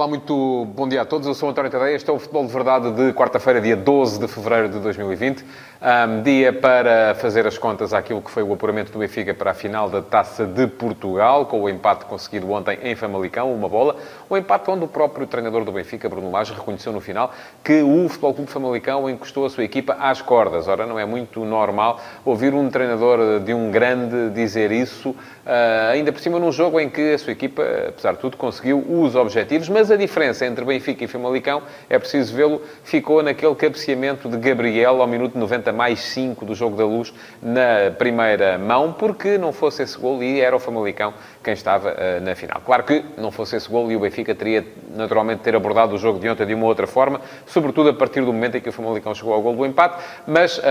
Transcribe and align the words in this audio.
Olá, 0.00 0.08
muito 0.08 0.66
bom 0.74 0.88
dia 0.88 1.02
a 1.02 1.04
todos. 1.04 1.26
Eu 1.26 1.34
sou 1.34 1.50
António 1.50 1.70
Tadeia. 1.70 1.94
Este 1.94 2.08
é 2.08 2.12
o 2.14 2.18
Futebol 2.18 2.46
de 2.46 2.50
Verdade 2.54 2.90
de 2.90 3.12
quarta-feira, 3.12 3.60
dia 3.60 3.76
12 3.76 4.18
de 4.18 4.28
fevereiro 4.28 4.70
de 4.70 4.78
2020. 4.78 5.44
Um, 5.82 6.22
dia 6.22 6.54
para 6.54 7.14
fazer 7.16 7.46
as 7.46 7.58
contas 7.58 7.92
àquilo 7.92 8.22
que 8.22 8.30
foi 8.30 8.42
o 8.42 8.50
apuramento 8.50 8.90
do 8.92 8.98
Benfica 8.98 9.34
para 9.34 9.50
a 9.50 9.54
final 9.54 9.90
da 9.90 10.00
Taça 10.00 10.46
de 10.46 10.66
Portugal, 10.66 11.44
com 11.44 11.60
o 11.60 11.68
empate 11.68 12.06
conseguido 12.06 12.50
ontem 12.50 12.78
em 12.82 12.94
Famalicão, 12.94 13.52
uma 13.52 13.68
bola. 13.68 13.96
O 14.28 14.38
empate 14.38 14.70
onde 14.70 14.84
o 14.84 14.88
próprio 14.88 15.26
treinador 15.26 15.66
do 15.66 15.72
Benfica, 15.72 16.08
Bruno 16.08 16.30
Lage, 16.30 16.54
reconheceu 16.54 16.94
no 16.94 17.00
final 17.02 17.34
que 17.62 17.82
o 17.82 18.08
Futebol 18.08 18.32
Clube 18.32 18.50
Famalicão 18.50 19.08
encostou 19.08 19.44
a 19.44 19.50
sua 19.50 19.64
equipa 19.64 19.98
às 20.00 20.22
cordas. 20.22 20.66
Ora, 20.66 20.86
não 20.86 20.98
é 20.98 21.04
muito 21.04 21.44
normal 21.44 22.00
ouvir 22.24 22.54
um 22.54 22.70
treinador 22.70 23.40
de 23.40 23.52
um 23.52 23.70
grande 23.70 24.30
dizer 24.30 24.72
isso, 24.72 25.10
uh, 25.10 25.90
ainda 25.92 26.10
por 26.10 26.22
cima 26.22 26.38
num 26.38 26.52
jogo 26.52 26.80
em 26.80 26.88
que 26.88 27.12
a 27.12 27.18
sua 27.18 27.32
equipa, 27.32 27.62
apesar 27.88 28.12
de 28.12 28.18
tudo, 28.18 28.38
conseguiu 28.38 28.82
os 28.88 29.14
objetivos, 29.14 29.68
mas 29.68 29.89
a 29.90 29.96
diferença 29.96 30.46
entre 30.46 30.64
Benfica 30.64 31.04
e 31.04 31.06
Famalicão, 31.06 31.62
é 31.88 31.98
preciso 31.98 32.34
vê-lo, 32.34 32.62
ficou 32.84 33.22
naquele 33.22 33.54
cabeceamento 33.54 34.28
de 34.28 34.36
Gabriel 34.36 35.00
ao 35.00 35.06
minuto 35.06 35.38
90 35.38 35.72
mais 35.72 36.00
5 36.00 36.44
do 36.44 36.54
jogo 36.54 36.76
da 36.76 36.84
luz 36.84 37.12
na 37.42 37.90
primeira 37.96 38.58
mão, 38.58 38.92
porque 38.92 39.38
não 39.38 39.52
fosse 39.52 39.82
esse 39.82 39.98
gol 39.98 40.22
e 40.22 40.40
era 40.40 40.54
o 40.54 40.58
Famalicão 40.58 41.14
quem 41.42 41.54
estava 41.54 41.90
uh, 41.90 42.20
na 42.22 42.34
final. 42.34 42.60
Claro 42.64 42.82
que 42.82 43.04
não 43.16 43.30
fosse 43.30 43.56
esse 43.56 43.68
gol 43.68 43.90
e 43.90 43.96
o 43.96 44.00
Benfica 44.00 44.34
teria 44.34 44.64
naturalmente 44.94 45.40
ter 45.40 45.56
abordado 45.56 45.94
o 45.94 45.98
jogo 45.98 46.18
de 46.18 46.28
ontem 46.28 46.46
de 46.46 46.54
uma 46.54 46.66
outra 46.66 46.86
forma, 46.86 47.20
sobretudo 47.46 47.88
a 47.88 47.94
partir 47.94 48.20
do 48.20 48.32
momento 48.32 48.56
em 48.56 48.60
que 48.60 48.68
o 48.68 48.72
Famalicão 48.72 49.14
chegou 49.14 49.32
ao 49.32 49.40
gol 49.40 49.56
do 49.56 49.64
empate, 49.64 50.02
mas, 50.26 50.58
uh, 50.58 50.62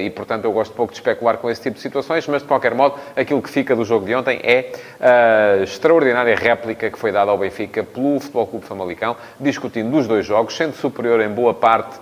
e 0.00 0.10
portanto 0.10 0.44
eu 0.44 0.52
gosto 0.52 0.74
pouco 0.74 0.92
de 0.92 0.98
especular 0.98 1.38
com 1.38 1.50
esse 1.50 1.62
tipo 1.62 1.76
de 1.76 1.80
situações, 1.80 2.26
mas 2.26 2.42
de 2.42 2.48
qualquer 2.48 2.74
modo, 2.74 2.96
aquilo 3.16 3.40
que 3.40 3.48
fica 3.48 3.74
do 3.74 3.84
jogo 3.84 4.04
de 4.04 4.14
ontem 4.14 4.40
é 4.42 4.72
a 5.00 5.62
extraordinária 5.62 6.36
réplica 6.36 6.90
que 6.90 6.98
foi 6.98 7.10
dada 7.10 7.30
ao 7.30 7.38
Benfica 7.38 7.82
pelo 7.82 8.20
Futebol 8.20 8.35
Clube 8.44 8.66
Famalicão, 8.66 9.16
discutindo 9.38 9.96
os 9.96 10.08
dois 10.08 10.26
jogos, 10.26 10.56
sendo 10.56 10.74
superior 10.74 11.20
em 11.20 11.28
boa 11.28 11.54
parte 11.54 11.96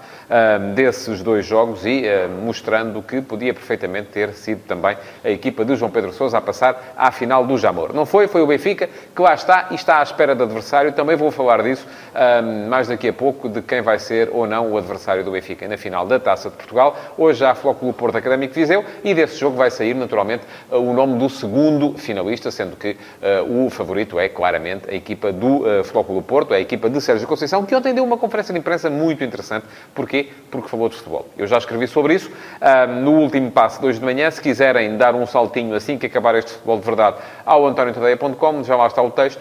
desses 0.75 1.23
dois 1.23 1.45
jogos 1.45 1.85
e 1.85 2.05
mostrando 2.45 3.03
que 3.03 3.21
podia 3.21 3.53
perfeitamente 3.53 4.09
ter 4.09 4.33
sido 4.35 4.63
também 4.67 4.97
a 5.25 5.31
equipa 5.31 5.65
de 5.65 5.77
João 5.77 5.91
Pedro 5.91 6.13
Sousa 6.13 6.39
a 6.39 6.41
passar 6.41 6.95
à 6.97 7.11
final 7.11 7.47
do 7.47 7.59
Jamor. 7.59 7.93
Não 7.95 8.07
foi, 8.07 8.27
foi 8.27 8.43
o 8.43 8.47
Benfica 8.47 8.89
que 9.15 9.23
lá 9.23 9.35
está 9.35 9.69
e 9.71 9.75
está 9.75 10.01
à 10.01 10.03
espera 10.03 10.35
do 10.35 10.45
adversário. 10.45 10.93
Também 10.93 11.17
vou 11.17 11.31
falar 11.31 11.63
disso 11.63 11.87
mais 12.69 12.89
daqui 12.89 13.09
a 13.09 13.13
pouco, 13.13 13.49
de 13.49 13.63
quem 13.63 13.83
vai 13.83 13.99
ser 13.99 14.31
ou 14.33 14.47
não 14.47 14.73
o 14.73 14.79
adversário 14.79 15.23
do 15.25 15.31
Benfica 15.31 15.69
na 15.69 15.77
final 15.77 16.07
da 16.07 16.19
Taça 16.19 16.51
de 16.51 16.57
Portugal. 16.57 16.97
Hoje 17.17 17.41
já 17.41 17.55
Flóculo 17.55 17.93
Porto 17.93 18.17
Académico 18.17 18.55
Viseu 18.55 18.85
e 19.03 19.15
desse 19.15 19.39
jogo 19.39 19.57
vai 19.57 19.71
sair 19.71 19.95
naturalmente 19.95 20.45
o 20.71 20.93
nome 20.93 21.19
do 21.19 21.29
segundo 21.29 21.99
finalista, 21.99 22.51
sendo 22.51 22.77
que 22.77 22.97
o 23.49 23.69
favorito 23.71 24.19
é 24.19 24.29
claramente 24.29 24.89
a 24.89 24.95
equipa 24.95 25.33
do 25.33 25.65
Flóculo 25.85 26.23
Porto, 26.23 26.55
é 26.55 26.59
a 26.59 26.61
equipa 26.61 26.89
de 26.89 27.01
Sérgio 27.01 27.27
Conceição, 27.27 27.65
que 27.65 27.75
ontem 27.75 27.93
deu 27.95 28.05
uma 28.05 28.17
conferência 28.17 28.53
de 28.53 28.59
imprensa 28.59 28.89
muito 28.89 29.23
interessante. 29.23 29.67
Porquê? 30.15 30.29
Porque 30.51 30.69
falou 30.69 30.89
de 30.89 30.95
futebol. 30.95 31.27
Eu 31.37 31.49
já 31.49 31.59
escrevi 31.59 31.89
sobre 31.89 32.15
isso 32.15 32.31
no 33.03 33.13
último 33.19 33.51
passo 33.51 33.81
de 33.81 33.87
hoje 33.87 33.99
de 33.99 34.05
manhã. 34.05 34.31
Se 34.31 34.41
quiserem 34.41 34.97
dar 34.97 35.13
um 35.15 35.27
saltinho 35.27 35.75
assim 35.75 35.99
que 35.99 36.07
acabar 36.07 36.37
este 36.37 36.53
futebol 36.53 36.79
de 36.79 36.85
verdade 36.85 37.17
ao 37.45 37.67
antoniotadeia.com, 37.67 38.63
já 38.63 38.77
lá 38.77 38.87
está 38.87 39.03
o 39.03 39.11
texto. 39.11 39.41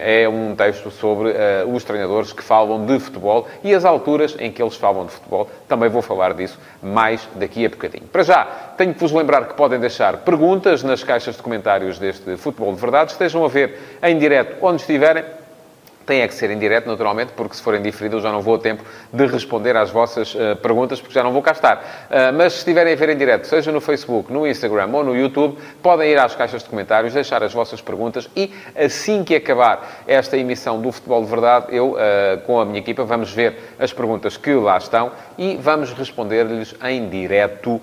é 0.00 0.28
um 0.28 0.54
texto 0.54 0.90
sobre 0.92 1.34
os 1.66 1.82
treinadores 1.82 2.32
que 2.32 2.42
falam 2.42 2.86
de 2.86 3.00
futebol 3.00 3.48
e 3.64 3.74
as 3.74 3.84
alturas 3.84 4.36
em 4.38 4.52
que 4.52 4.62
eles 4.62 4.76
falam 4.76 5.06
de 5.06 5.12
futebol. 5.12 5.50
Também 5.66 5.88
vou 5.88 6.02
falar 6.02 6.34
disso 6.34 6.58
mais 6.80 7.28
daqui 7.34 7.66
a 7.66 7.68
bocadinho. 7.68 8.04
Para 8.04 8.22
já, 8.22 8.44
tenho 8.76 8.94
que 8.94 9.00
vos 9.00 9.10
lembrar 9.10 9.46
que 9.46 9.54
podem 9.54 9.80
deixar 9.80 10.18
perguntas 10.18 10.84
nas 10.84 11.02
caixas 11.02 11.34
de 11.36 11.42
comentários 11.42 11.98
deste 11.98 12.36
futebol 12.36 12.72
de 12.72 12.80
verdade. 12.80 13.10
Estejam 13.10 13.44
a 13.44 13.48
ver 13.48 13.98
em 14.02 14.16
direto 14.18 14.64
onde 14.64 14.80
estiverem 14.82 15.24
tem 16.06 16.20
é 16.20 16.28
que 16.28 16.34
ser 16.34 16.50
em 16.50 16.58
direto, 16.58 16.86
naturalmente, 16.86 17.32
porque 17.32 17.56
se 17.56 17.62
forem 17.62 17.80
diferido 17.80 18.16
eu 18.16 18.20
já 18.20 18.30
não 18.30 18.40
vou 18.40 18.56
a 18.56 18.58
tempo 18.58 18.84
de 19.12 19.26
responder 19.26 19.76
às 19.76 19.90
vossas 19.90 20.34
uh, 20.34 20.56
perguntas, 20.56 21.00
porque 21.00 21.14
já 21.14 21.22
não 21.22 21.32
vou 21.32 21.42
cá 21.42 21.52
estar. 21.52 21.76
Uh, 22.10 22.32
mas 22.36 22.52
se 22.52 22.58
estiverem 22.60 22.92
a 22.92 22.96
ver 22.96 23.08
em 23.10 23.16
direto, 23.16 23.46
seja 23.46 23.72
no 23.72 23.80
Facebook, 23.80 24.32
no 24.32 24.46
Instagram 24.46 24.88
ou 24.92 25.04
no 25.04 25.16
YouTube, 25.16 25.58
podem 25.82 26.10
ir 26.10 26.18
às 26.18 26.34
caixas 26.34 26.62
de 26.62 26.68
comentários, 26.68 27.14
deixar 27.14 27.42
as 27.42 27.52
vossas 27.52 27.80
perguntas 27.80 28.28
e 28.36 28.52
assim 28.76 29.24
que 29.24 29.34
acabar 29.34 30.02
esta 30.06 30.36
emissão 30.36 30.80
do 30.80 30.92
Futebol 30.92 31.22
de 31.22 31.30
Verdade, 31.30 31.66
eu, 31.70 31.92
uh, 31.92 32.40
com 32.46 32.60
a 32.60 32.64
minha 32.64 32.78
equipa, 32.78 33.04
vamos 33.04 33.32
ver 33.32 33.74
as 33.78 33.92
perguntas 33.92 34.36
que 34.36 34.52
lá 34.54 34.76
estão 34.76 35.12
e 35.38 35.56
vamos 35.56 35.92
responder-lhes 35.92 36.74
em 36.84 37.08
direto, 37.08 37.80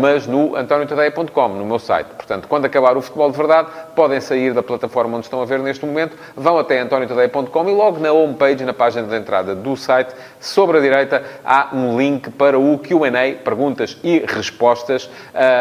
mas 0.00 0.26
no 0.26 0.54
antoniotadeia.com, 0.54 1.48
no 1.48 1.64
meu 1.64 1.78
site. 1.78 2.06
Portanto, 2.14 2.46
quando 2.46 2.66
acabar 2.66 2.96
o 2.96 3.02
Futebol 3.02 3.30
de 3.30 3.36
Verdade, 3.36 3.68
podem 3.94 4.20
sair 4.20 4.52
da 4.52 4.62
plataforma 4.62 5.16
onde 5.16 5.26
estão 5.26 5.40
a 5.40 5.44
ver 5.44 5.58
neste 5.58 5.84
momento, 5.84 6.16
vão 6.36 6.58
até 6.58 6.80
antoniotadeia.com 6.80 7.68
e 7.68 7.72
logo 7.72 8.00
na 8.00 8.12
homepage, 8.12 8.64
na 8.64 8.74
página 8.74 9.06
de 9.06 9.16
entrada 9.16 9.54
do 9.54 9.76
site, 9.76 10.14
sobre 10.40 10.78
a 10.78 10.80
direita, 10.80 11.22
há 11.44 11.70
um 11.72 11.96
link 11.98 12.30
para 12.30 12.58
o 12.58 12.78
Q&A, 12.78 13.42
perguntas 13.42 13.96
e 14.02 14.24
respostas, 14.26 15.08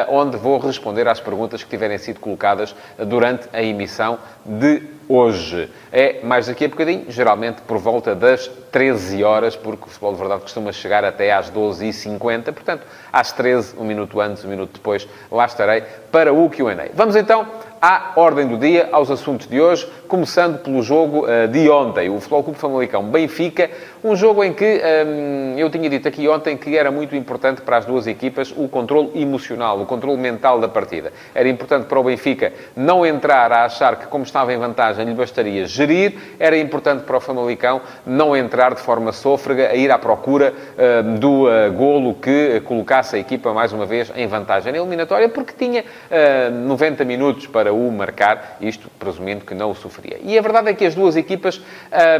onde 0.10 0.38
vou 0.38 0.58
responder 0.58 1.08
às 1.08 1.20
perguntas 1.20 1.64
que 1.64 1.70
tiverem 1.70 1.98
sido 1.98 2.20
colocadas 2.20 2.76
durante 2.98 3.48
a 3.54 3.62
emissão 3.62 4.20
de 4.46 4.84
hoje. 5.08 5.70
É 5.92 6.22
mais 6.24 6.48
daqui 6.48 6.66
a 6.66 6.68
bocadinho, 6.68 7.06
geralmente 7.10 7.62
por 7.62 7.78
volta 7.78 8.16
das 8.16 8.50
13 8.72 9.24
horas, 9.24 9.56
porque 9.56 9.84
o 9.84 9.88
Futebol 9.88 10.14
de 10.14 10.20
Verdade 10.20 10.42
costuma 10.42 10.72
chegar 10.72 11.04
até 11.04 11.32
às 11.32 11.52
12h50, 11.52 12.46
portanto, 12.46 12.86
às 13.12 13.32
13, 13.32 13.76
um 13.78 13.84
minuto 13.84 14.20
antes, 14.20 14.44
um 14.44 14.50
minuto 14.50 14.74
depois, 14.74 15.08
lá 15.32 15.46
estarei 15.46 15.84
para 16.12 16.34
o 16.34 16.50
Q&A. 16.50 16.90
Vamos 16.94 17.16
então 17.16 17.46
à 17.84 18.14
ordem 18.16 18.48
do 18.48 18.58
dia, 18.58 18.88
aos 18.94 19.12
assuntos 19.12 19.46
de 19.46 19.60
hoje, 19.60 19.86
começando 20.14 20.60
pelo 20.60 20.84
jogo 20.84 21.26
uh, 21.26 21.48
de 21.48 21.68
ontem, 21.72 22.08
o 22.08 22.20
Futebol 22.20 22.44
Clube 22.44 22.60
Famalicão 22.60 23.02
Benfica, 23.02 23.68
um 24.04 24.16
jogo 24.16 24.44
em 24.44 24.54
que 24.54 24.80
um, 25.08 25.58
eu 25.58 25.72
tinha 25.72 25.90
dito 25.90 26.08
aqui 26.08 26.28
ontem 26.28 26.56
que 26.56 26.78
era 26.78 26.92
muito 26.92 27.16
importante 27.16 27.64
para 27.64 27.78
as 27.78 27.86
duas 27.86 28.06
equipas 28.06 28.54
o 28.56 28.68
controle 28.68 29.10
emocional, 29.20 29.82
o 29.82 29.88
controle 29.88 30.20
mental 30.20 30.60
da 30.60 30.68
partida. 30.68 31.12
Era 31.34 31.50
importante 31.50 31.88
para 31.88 32.00
o 32.00 32.04
Benfica 32.04 32.54
não 32.76 33.04
entrar 33.04 33.52
a 33.52 33.66
achar 33.66 33.96
que, 33.96 34.06
como 34.06 34.24
estava 34.24 34.54
em 34.54 34.58
vantagem, 34.60 35.04
lhe 35.04 35.16
bastaria 35.16 35.66
gerir, 35.66 36.14
era 36.40 36.56
importante 36.60 37.06
para 37.06 37.18
o 37.18 37.20
Famalicão 37.20 37.82
não 38.06 38.38
entrar 38.38 38.76
de 38.76 38.82
forma 38.82 39.12
sôfrega, 39.12 39.70
a 39.70 39.76
ir 39.76 39.90
à 39.90 39.98
procura 39.98 40.54
uh, 40.54 41.18
do 41.18 41.48
uh, 41.48 41.74
golo 41.74 42.14
que 42.14 42.62
colocasse 42.66 43.16
a 43.16 43.20
equipa 43.20 43.52
mais 43.52 43.74
uma 43.74 43.88
vez 43.88 44.12
em 44.16 44.28
vantagem 44.28 44.74
na 44.74 44.78
eliminatória, 44.78 45.28
porque 45.28 45.54
tinha 45.58 45.84
90 46.66 47.04
minutos 47.04 47.48
para 47.48 47.74
o 47.74 47.92
marcar, 47.92 48.58
isto 48.62 48.92
presumindo 49.00 49.44
que 49.44 49.56
não 49.56 49.72
o 49.72 49.76
E 50.24 50.38
a 50.38 50.42
verdade 50.42 50.70
é 50.70 50.74
que 50.74 50.86
as 50.86 50.96
duas 50.96 51.16
equipas 51.16 51.62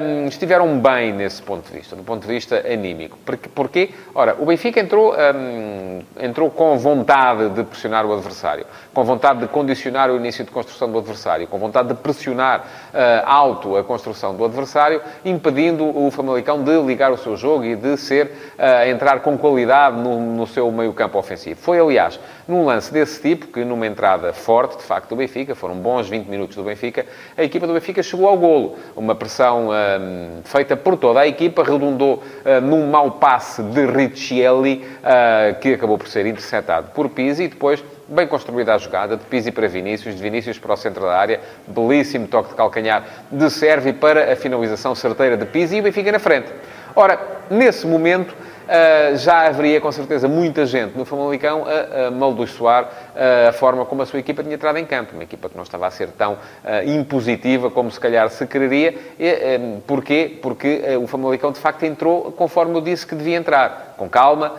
um, 0.02 0.28
estiveram 0.28 0.80
bem 0.80 1.14
nesse 1.14 1.42
ponto 1.42 1.70
de 1.70 1.78
vista, 1.78 1.96
do 1.96 2.04
ponto 2.04 2.22
de 2.22 2.28
vista 2.28 2.64
anímico. 2.72 3.18
Porquê? 3.54 3.90
Ora, 4.14 4.36
o 4.40 4.46
Benfica 4.46 4.80
entrou, 4.80 5.14
um, 5.14 6.02
entrou 6.20 6.50
com 6.50 6.78
vontade 6.78 7.50
de 7.50 7.64
pressionar 7.64 8.06
o 8.06 8.14
adversário, 8.14 8.66
com 8.94 9.04
vontade 9.04 9.40
de 9.40 9.48
condicionar 9.48 10.10
o 10.10 10.18
início 10.18 10.44
de 10.44 10.52
construção 10.52 10.92
do 10.92 11.00
adversário, 11.00 11.48
com 11.48 11.58
vontade 11.58 11.90
de 11.90 11.96
pressionar 11.96 12.60
uh, 12.60 13.26
alto 13.26 13.76
a 13.76 13.84
construção 13.84 14.36
do 14.36 14.46
adversário, 14.46 15.02
impedindo 15.26 15.86
o 15.86 16.10
Famalicão 16.12 16.64
de 16.64 16.82
ligar 16.82 17.12
o 17.12 17.18
seu 17.18 17.36
jogo 17.36 17.66
e 17.66 17.76
de 17.76 17.98
ser, 17.98 18.28
uh, 18.58 18.90
entrar 18.90 19.20
com 19.22 19.38
qualidade 19.38 19.98
no, 19.98 20.20
no 20.20 20.48
seu 20.48 20.72
meio-campo 20.72 21.18
ofensivo. 21.18 21.60
Foi, 21.60 21.80
aliás, 21.80 22.20
num 22.48 22.66
lance 22.66 22.92
desse 22.92 23.22
tipo, 23.22 23.48
que 23.48 23.64
numa 23.64 23.88
entrada 23.88 24.34
forte, 24.34 24.78
de 24.78 24.84
facto, 24.84 25.10
do 25.10 25.16
Benfica, 25.16 25.56
foram 25.56 25.76
bons 25.76 26.10
20 26.10 26.28
minutos 26.28 26.56
do 26.56 26.64
Benfica, 26.64 27.06
a 27.38 27.44
equipa 27.44 27.66
do 27.66 27.74
Benfica 27.74 28.04
chegou 28.04 28.28
ao 28.28 28.38
golo. 28.38 28.78
Uma 28.96 29.16
pressão 29.16 29.70
um, 29.70 30.42
feita 30.44 30.76
por 30.76 30.98
toda 30.98 31.22
a 31.22 31.28
equipa, 31.28 31.64
redundou 31.64 32.16
uh, 32.16 32.62
num 32.62 32.90
mau 32.90 33.12
passe 33.12 33.64
de 33.64 33.86
Riccielli, 33.86 34.86
uh, 35.00 35.60
que 35.60 35.74
acabou 35.74 35.98
por 35.98 36.08
ser 36.08 36.26
interceptado 36.26 36.90
por 36.94 37.10
Pizzi, 37.10 37.44
e 37.44 37.48
depois 37.48 37.84
bem 38.08 38.28
construída 38.28 38.76
a 38.76 38.78
jogada, 38.78 39.16
de 39.16 39.24
Pizzi 39.26 39.52
para 39.52 39.68
Vinícius, 39.68 40.16
de 40.16 40.22
Vinícius 40.22 40.60
para 40.60 40.74
o 40.74 40.78
centro 40.78 41.04
da 41.04 41.18
área, 41.18 41.40
belíssimo 41.68 42.28
toque 42.28 42.50
de 42.50 42.56
calcanhar 42.56 43.04
de 43.32 43.50
Servi 43.50 43.94
para 43.94 44.32
a 44.32 44.36
finalização 44.36 44.94
certeira 44.94 45.38
de 45.38 45.46
Pizzi 45.46 45.78
e 45.78 45.80
o 45.80 45.84
Benfica 45.84 46.12
na 46.12 46.20
frente. 46.20 46.52
Ora, 46.96 47.20
nesse 47.50 47.88
momento, 47.88 48.36
já 49.18 49.48
haveria 49.48 49.82
com 49.82 49.92
certeza 49.92 50.28
muita 50.28 50.66
gente 50.66 50.98
no 50.98 51.06
Famalicão 51.06 51.66
a, 51.66 52.08
a 52.08 52.10
uh, 52.10 53.50
a 53.50 53.54
forma 53.54 53.86
como 53.86 54.02
a 54.02 54.06
sua 54.06 54.20
equipa 54.20 54.44
tinha 54.44 54.56
entrado 54.56 54.78
em 54.78 54.86
campo. 54.86 55.14
Uma 55.14 55.24
equipa 55.24 55.50
que 55.50 55.56
não 55.56 55.64
estava 55.64 55.88
a 55.88 55.92
ser 55.92 56.10
tão 56.10 56.34
uh, 56.34 56.38
impositiva 56.86 57.70
como 57.70 57.92
se 57.92 58.00
calhar 58.00 58.30
se 58.30 58.46
quereria. 58.48 58.96
E, 59.20 59.80
porquê? 59.86 60.40
Porque 60.42 60.82
o 61.02 61.08
Famalicão 61.08 61.52
de 61.52 61.60
facto 61.60 61.84
entrou 61.84 62.32
conforme 62.32 62.76
eu 62.76 62.82
disse 62.82 63.06
que 63.06 63.16
devia 63.16 63.36
entrar. 63.36 63.96
Com 63.98 64.10
calma, 64.10 64.54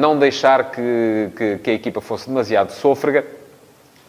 não 0.00 0.18
deixar 0.18 0.70
que, 0.70 1.30
que, 1.36 1.58
que 1.58 1.70
a 1.70 1.74
equipa 1.74 2.00
fosse 2.00 2.28
demasiado 2.28 2.70
sôfrega 2.70 3.24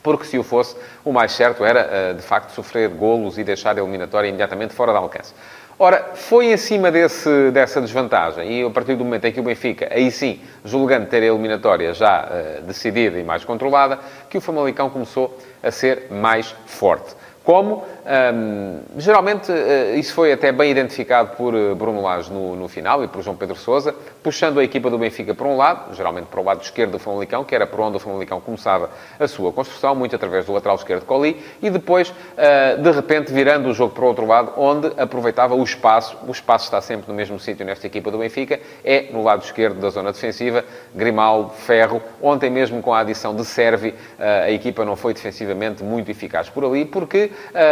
porque 0.02 0.26
se 0.26 0.38
o 0.38 0.44
fosse, 0.44 0.76
o 1.04 1.12
mais 1.12 1.34
certo 1.34 1.64
era, 1.66 2.14
de 2.14 2.22
facto, 2.22 2.52
sofrer 2.52 2.90
golos 2.90 3.38
e 3.38 3.44
deixar 3.44 3.78
a 3.78 3.82
eliminatória 3.82 4.30
imediatamente 4.30 4.74
fora 4.74 4.94
de 4.94 4.98
alcance. 4.98 5.34
Ora, 5.82 6.12
foi 6.14 6.52
em 6.52 6.58
cima 6.58 6.92
desse, 6.92 7.52
dessa 7.52 7.80
desvantagem 7.80 8.52
e 8.52 8.66
a 8.66 8.70
partir 8.70 8.96
do 8.96 9.06
momento 9.06 9.24
em 9.24 9.32
que 9.32 9.40
o 9.40 9.44
Benfica, 9.44 9.88
aí 9.90 10.12
sim, 10.12 10.42
julgando 10.66 11.06
ter 11.06 11.24
a 11.24 11.28
eliminatória 11.28 11.94
já 11.94 12.28
uh, 12.28 12.64
decidida 12.64 13.18
e 13.18 13.24
mais 13.24 13.46
controlada, 13.46 13.98
que 14.30 14.38
o 14.38 14.42
Famalicão 14.42 14.90
começou 14.90 15.38
a 15.64 15.72
ser 15.72 16.08
mais 16.12 16.54
forte. 16.66 17.16
Como, 17.50 17.84
um, 18.06 18.80
geralmente, 18.96 19.52
uh, 19.52 19.98
isso 19.98 20.14
foi 20.14 20.32
até 20.32 20.52
bem 20.52 20.70
identificado 20.70 21.36
por 21.36 21.56
uh, 21.56 21.74
Bruno 21.74 22.00
Lage 22.00 22.32
no, 22.32 22.56
no, 22.56 22.68
final 22.68 23.04
e 23.04 23.08
por 23.08 23.24
João 23.24 23.36
Pedro 23.36 23.56
Sousa, 23.56 23.96
puxando 24.22 24.60
a 24.60 24.64
equipa 24.64 24.88
do 24.88 25.00
Benfica 25.00 25.34
para 25.34 25.48
um 25.48 25.58
lado, 25.58 25.96
geralmente 25.96 26.28
para 26.28 26.40
o 26.40 26.44
lado 26.44 26.62
esquerdo 26.62 26.92
do 26.92 27.00
Famalicão, 27.00 27.44
que 27.44 27.56
era 27.56 27.66
por 27.66 27.80
onde 27.80 27.98
o 27.98 28.00
Famalicão 28.00 28.40
começava 28.40 28.92
a 29.20 29.28
sua 29.28 29.52
construção, 29.52 29.96
muito 29.96 30.16
através 30.16 30.46
do 30.46 30.54
lateral 30.54 30.76
esquerdo 30.76 31.06
Coli, 31.06 31.44
e 31.60 31.72
depois, 31.72 32.10
uh, 32.10 32.80
de 32.80 32.92
repente, 32.92 33.34
virando 33.34 33.68
o 33.68 33.74
jogo 33.74 33.96
para 33.96 34.04
o 34.04 34.08
outro 34.08 34.28
lado, 34.28 34.54
onde 34.56 34.94
aproveitava 34.96 35.56
o 35.56 35.64
espaço. 35.64 36.20
O 36.28 36.32
espaço 36.32 36.66
está 36.66 36.80
sempre 36.82 37.08
no 37.08 37.16
mesmo 37.16 37.40
sítio 37.40 37.66
nesta 37.66 37.88
equipa 37.88 38.12
do 38.12 38.20
Benfica, 38.20 38.60
é 38.86 39.08
no 39.12 39.24
lado 39.24 39.44
esquerdo 39.44 39.80
da 39.80 39.90
zona 39.90 40.12
defensiva, 40.12 40.64
Grimaldo, 40.94 41.50
Ferro. 41.54 42.00
Ontem 42.22 42.52
mesmo 42.52 42.80
com 42.80 42.94
a 42.94 43.00
adição 43.00 43.36
de 43.36 43.44
Servi, 43.44 43.96
a 44.20 44.52
equipa 44.52 44.86
não 44.86 44.96
foi 44.96 45.16
defensivamente 45.16 45.84
muito 45.84 46.12
eficaz 46.12 46.48
por 46.48 46.64
ali, 46.64 46.86
porque 46.86 47.32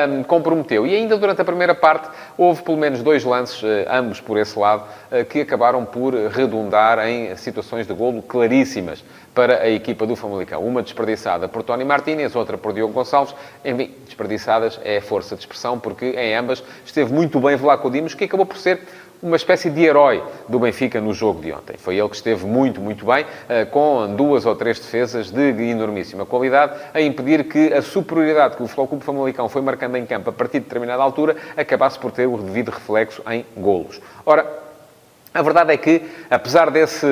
um, 0.09 0.23
comprometeu. 0.23 0.85
E 0.85 0.95
ainda 0.95 1.17
durante 1.17 1.41
a 1.41 1.45
primeira 1.45 1.75
parte 1.75 2.09
houve 2.37 2.61
pelo 2.61 2.77
menos 2.77 3.01
dois 3.01 3.23
lances, 3.23 3.61
uh, 3.63 3.67
ambos 3.89 4.21
por 4.21 4.37
esse 4.37 4.57
lado, 4.57 4.83
uh, 5.11 5.25
que 5.25 5.41
acabaram 5.41 5.85
por 5.85 6.13
redundar 6.13 6.99
em 7.07 7.35
situações 7.35 7.87
de 7.87 7.93
golo 7.93 8.21
claríssimas 8.21 9.03
para 9.33 9.61
a 9.61 9.69
equipa 9.69 10.07
do 10.07 10.15
Famalicão. 10.15 10.65
Uma 10.65 10.81
desperdiçada 10.81 11.47
por 11.47 11.61
Tony 11.61 11.85
Martínez, 11.85 12.35
outra 12.35 12.57
por 12.57 12.73
Diogo 12.73 12.91
Gonçalves. 12.91 13.35
Enfim, 13.63 13.93
desperdiçadas 14.03 14.79
é 14.83 14.99
força 14.99 15.35
de 15.35 15.41
expressão, 15.41 15.79
porque 15.79 16.07
em 16.07 16.35
ambas 16.35 16.63
esteve 16.83 17.13
muito 17.13 17.39
bem 17.39 17.55
Vlaco 17.55 17.89
Dimos, 17.91 18.15
que 18.15 18.23
acabou 18.23 18.47
por 18.47 18.57
ser 18.57 18.81
uma 19.21 19.35
espécie 19.35 19.69
de 19.69 19.83
herói 19.83 20.23
do 20.47 20.59
Benfica 20.59 21.01
no 21.01 21.13
jogo 21.13 21.41
de 21.41 21.51
ontem. 21.51 21.75
Foi 21.77 21.97
ele 21.97 22.09
que 22.09 22.15
esteve 22.15 22.45
muito, 22.45 22.79
muito 22.79 23.05
bem, 23.05 23.25
eh, 23.49 23.65
com 23.65 24.15
duas 24.15 24.45
ou 24.45 24.55
três 24.55 24.79
defesas 24.79 25.31
de 25.31 25.49
enormíssima 25.69 26.25
qualidade, 26.25 26.79
a 26.93 27.01
impedir 27.01 27.43
que 27.45 27.73
a 27.73 27.81
superioridade 27.81 28.55
que 28.55 28.63
o 28.63 28.67
Futebol 28.67 28.87
Clube 28.87 29.03
Famalicão 29.03 29.49
foi 29.49 29.61
marcando 29.61 29.95
em 29.97 30.05
campo 30.05 30.29
a 30.29 30.33
partir 30.33 30.59
de 30.59 30.65
determinada 30.65 31.01
altura 31.01 31.35
acabasse 31.55 31.97
por 31.97 32.11
ter 32.11 32.27
o 32.27 32.37
devido 32.37 32.69
reflexo 32.69 33.21
em 33.29 33.45
golos. 33.55 33.99
Ora, 34.25 34.66
a 35.37 35.41
verdade 35.43 35.71
é 35.71 35.77
que, 35.77 36.01
apesar 36.31 36.71
desse, 36.71 37.05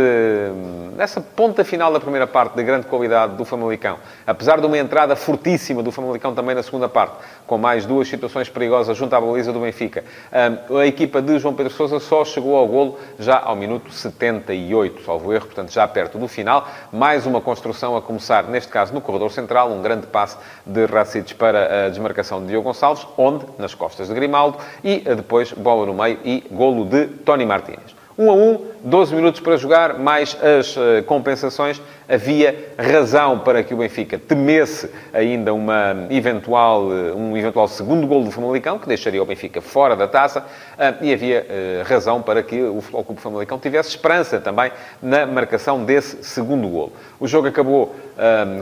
dessa 0.97 1.21
ponta 1.21 1.63
final 1.63 1.93
da 1.93 1.99
primeira 1.99 2.25
parte 2.25 2.55
de 2.55 2.63
grande 2.63 2.87
qualidade 2.87 3.35
do 3.35 3.45
Famalicão, 3.45 3.99
apesar 4.25 4.59
de 4.59 4.65
uma 4.65 4.79
entrada 4.79 5.15
fortíssima 5.15 5.83
do 5.83 5.91
Famalicão 5.91 6.33
também 6.33 6.55
na 6.55 6.63
segunda 6.63 6.89
parte, 6.89 7.17
com 7.45 7.59
mais 7.59 7.85
duas 7.85 8.07
situações 8.07 8.49
perigosas 8.49 8.97
junto 8.97 9.15
à 9.15 9.21
baliza 9.21 9.53
do 9.53 9.59
Benfica, 9.59 10.03
a 10.31 10.87
equipa 10.87 11.21
de 11.21 11.37
João 11.37 11.53
Pedro 11.53 11.71
Sousa 11.71 11.99
só 11.99 12.25
chegou 12.25 12.55
ao 12.55 12.67
golo 12.67 12.97
já 13.19 13.39
ao 13.39 13.55
minuto 13.55 13.91
78, 13.91 15.03
salvo 15.03 15.31
erro, 15.31 15.45
portanto 15.45 15.71
já 15.71 15.87
perto 15.87 16.17
do 16.17 16.27
final. 16.27 16.67
Mais 16.91 17.27
uma 17.27 17.39
construção 17.39 17.95
a 17.95 18.01
começar, 18.01 18.45
neste 18.45 18.71
caso 18.71 18.91
no 18.91 19.01
corredor 19.01 19.31
central, 19.31 19.69
um 19.69 19.83
grande 19.83 20.07
passe 20.07 20.35
de 20.65 20.83
Racic 20.87 21.35
para 21.35 21.85
a 21.85 21.89
desmarcação 21.89 22.41
de 22.41 22.47
Diogo 22.47 22.69
Gonçalves, 22.69 23.05
onde? 23.15 23.45
Nas 23.59 23.75
costas 23.75 24.07
de 24.07 24.15
Grimaldo, 24.15 24.57
e 24.83 25.01
depois 25.01 25.51
bola 25.51 25.85
no 25.85 25.93
meio 25.93 26.17
e 26.25 26.43
golo 26.49 26.85
de 26.85 27.05
Tony 27.05 27.45
Martínez. 27.45 27.93
1 28.17 28.29
a 28.29 28.33
1, 28.33 28.61
12 28.83 29.15
minutos 29.15 29.41
para 29.41 29.57
jogar, 29.57 29.99
mais 29.99 30.37
as 30.41 30.75
uh, 30.77 31.03
compensações. 31.05 31.81
Havia 32.07 32.73
razão 32.77 33.39
para 33.39 33.63
que 33.63 33.73
o 33.73 33.77
Benfica 33.77 34.19
temesse 34.19 34.89
ainda 35.11 35.53
uma 35.53 36.07
eventual, 36.09 36.83
um 36.85 37.35
eventual 37.35 37.67
segundo 37.67 38.05
gol 38.05 38.23
do 38.23 38.31
Famalicão, 38.31 38.77
que 38.77 38.87
deixaria 38.87 39.21
o 39.21 39.25
Benfica 39.25 39.59
fora 39.61 39.95
da 39.95 40.07
taça, 40.07 40.41
uh, 40.41 41.03
e 41.03 41.13
havia 41.13 41.45
razão 41.85 42.21
para 42.21 42.43
que 42.43 42.61
o 42.61 42.81
Futebol 42.81 43.03
Clube 43.03 43.21
Famalicão 43.21 43.57
tivesse 43.57 43.89
esperança 43.89 44.39
também 44.39 44.71
na 45.01 45.25
marcação 45.25 45.83
desse 45.83 46.23
segundo 46.23 46.67
gol. 46.67 46.91
O 47.19 47.27
jogo 47.27 47.47
acabou 47.47 47.95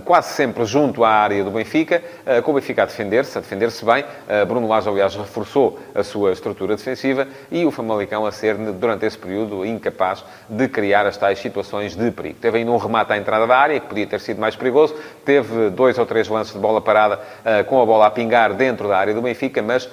quase 0.04 0.34
sempre 0.34 0.66
junto 0.66 1.04
à 1.04 1.10
área 1.10 1.44
do 1.44 1.52
Benfica, 1.52 2.02
com 2.44 2.52
o 2.52 2.54
Benfica 2.56 2.84
a 2.84 2.86
defender-se, 2.86 3.38
a 3.38 3.42
defender-se 3.42 3.86
bem. 3.86 4.04
Bruno 4.48 4.68
Lage, 4.68 4.90
aliás, 4.90 5.16
reforçou 5.16 5.80
a 5.94 6.02
sua 6.04 6.32
estrutura 6.32 6.76
defensiva 6.76 7.28
e 7.52 7.64
o 7.64 7.70
Famalicão 7.70 8.26
a 8.26 8.32
ser, 8.32 8.56
durante 8.56 9.06
esse 9.06 9.18
período, 9.18 9.64
incapaz 9.64 10.24
de 10.50 10.68
criar 10.68 11.06
as 11.06 11.18
tais 11.18 11.38
situações 11.38 11.96
de 11.96 12.10
perigo. 12.10 12.38
Teve 12.42 12.60
ainda 12.60 12.72
um 12.72 12.78
remate 12.78 13.14
à 13.14 13.18
entrada 13.18 13.33
da 13.40 13.58
área, 13.58 13.80
que 13.80 13.88
podia 13.88 14.08
ter 14.08 14.20
sido 14.20 14.40
mais 14.40 14.56
perigoso. 14.56 14.96
Teve 15.26 15.70
dois 15.70 15.98
ou 15.98 16.06
três 16.06 16.28
lances 16.28 16.54
de 16.54 16.60
bola 16.60 16.82
parada 16.82 17.20
com 17.68 17.82
a 17.82 17.86
bola 17.86 18.08
a 18.08 18.12
pingar 18.12 18.54
dentro 18.54 18.88
da 18.88 18.98
área 18.98 19.14
do 19.14 19.22
Benfica, 19.22 19.62
mas 19.62 19.90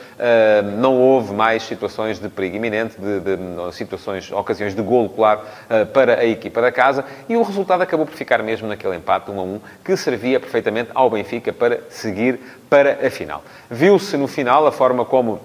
não 0.78 0.96
houve 0.96 1.32
mais 1.32 1.62
situações 1.62 2.18
de 2.18 2.28
perigo 2.28 2.56
iminente, 2.56 2.96
de, 3.00 3.20
de 3.20 3.74
situações, 3.74 4.30
ocasiões 4.32 4.74
de 4.74 4.82
golo, 4.82 5.08
claro, 5.08 5.40
para 5.92 6.20
a 6.20 6.24
equipa 6.24 6.60
da 6.60 6.72
casa. 6.72 7.04
E 7.28 7.36
o 7.36 7.42
resultado 7.42 7.82
acabou 7.82 8.06
por 8.06 8.14
ficar 8.14 8.42
mesmo 8.42 8.68
naquele 8.68 8.96
empate 8.96 9.30
1 9.30 9.40
a 9.40 9.42
1, 9.42 9.60
que 9.84 9.96
servia 9.96 10.40
perfeitamente 10.40 10.90
ao 10.94 11.08
Benfica 11.10 11.52
para 11.52 11.80
seguir 11.88 12.40
para 12.68 13.06
a 13.06 13.10
final. 13.10 13.42
Viu-se 13.70 14.16
no 14.16 14.26
final 14.26 14.66
a 14.66 14.72
forma 14.72 15.04
como 15.04 15.40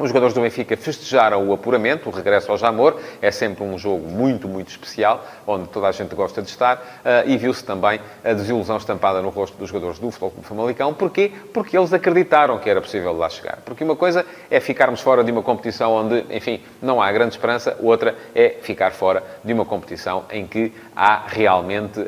os 0.00 0.08
jogadores 0.08 0.34
do 0.34 0.40
Benfica 0.40 0.76
festejaram 0.76 1.46
o 1.46 1.52
apuramento, 1.52 2.08
o 2.08 2.12
regresso 2.12 2.50
ao 2.50 2.56
Jamor. 2.56 2.98
É 3.20 3.30
sempre 3.30 3.62
um 3.62 3.78
jogo 3.78 4.08
muito, 4.08 4.48
muito 4.48 4.68
especial, 4.68 5.24
onde 5.46 5.68
toda 5.68 5.88
a 5.88 5.92
gente 5.92 6.14
gosta 6.14 6.40
de 6.40 6.48
estar. 6.48 6.76
Uh, 6.76 7.28
e 7.28 7.36
viu-se 7.36 7.62
também 7.62 8.00
a 8.24 8.32
desilusão 8.32 8.78
estampada 8.78 9.20
no 9.20 9.28
rosto 9.28 9.58
dos 9.58 9.68
jogadores 9.68 9.98
do 9.98 10.10
Futebol 10.10 10.30
Clube 10.30 10.46
Famalicão. 10.46 10.94
Porquê? 10.94 11.30
Porque 11.52 11.76
eles 11.76 11.92
acreditaram 11.92 12.58
que 12.58 12.70
era 12.70 12.80
possível 12.80 13.12
lá 13.12 13.28
chegar. 13.28 13.58
Porque 13.64 13.84
uma 13.84 13.94
coisa 13.94 14.24
é 14.50 14.58
ficarmos 14.58 15.00
fora 15.00 15.22
de 15.22 15.30
uma 15.30 15.42
competição 15.42 15.92
onde, 15.92 16.24
enfim, 16.30 16.62
não 16.80 17.02
há 17.02 17.12
grande 17.12 17.34
esperança. 17.34 17.76
Outra 17.80 18.14
é 18.34 18.56
ficar 18.62 18.92
fora 18.92 19.22
de 19.44 19.52
uma 19.52 19.66
competição 19.66 20.24
em 20.30 20.46
que 20.46 20.72
há 20.96 21.24
realmente, 21.26 22.00
uh, 22.00 22.06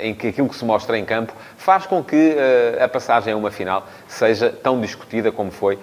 em 0.00 0.14
que 0.14 0.28
aquilo 0.28 0.48
que 0.50 0.56
se 0.56 0.64
mostra 0.66 0.98
em 0.98 1.04
campo 1.04 1.32
faz 1.56 1.86
com 1.86 2.04
que 2.04 2.34
uh, 2.34 2.84
a 2.84 2.88
passagem 2.88 3.32
a 3.32 3.36
uma 3.36 3.50
final 3.50 3.86
seja 4.06 4.50
tão 4.50 4.80
discutida 4.80 5.32
como 5.32 5.50
foi 5.50 5.78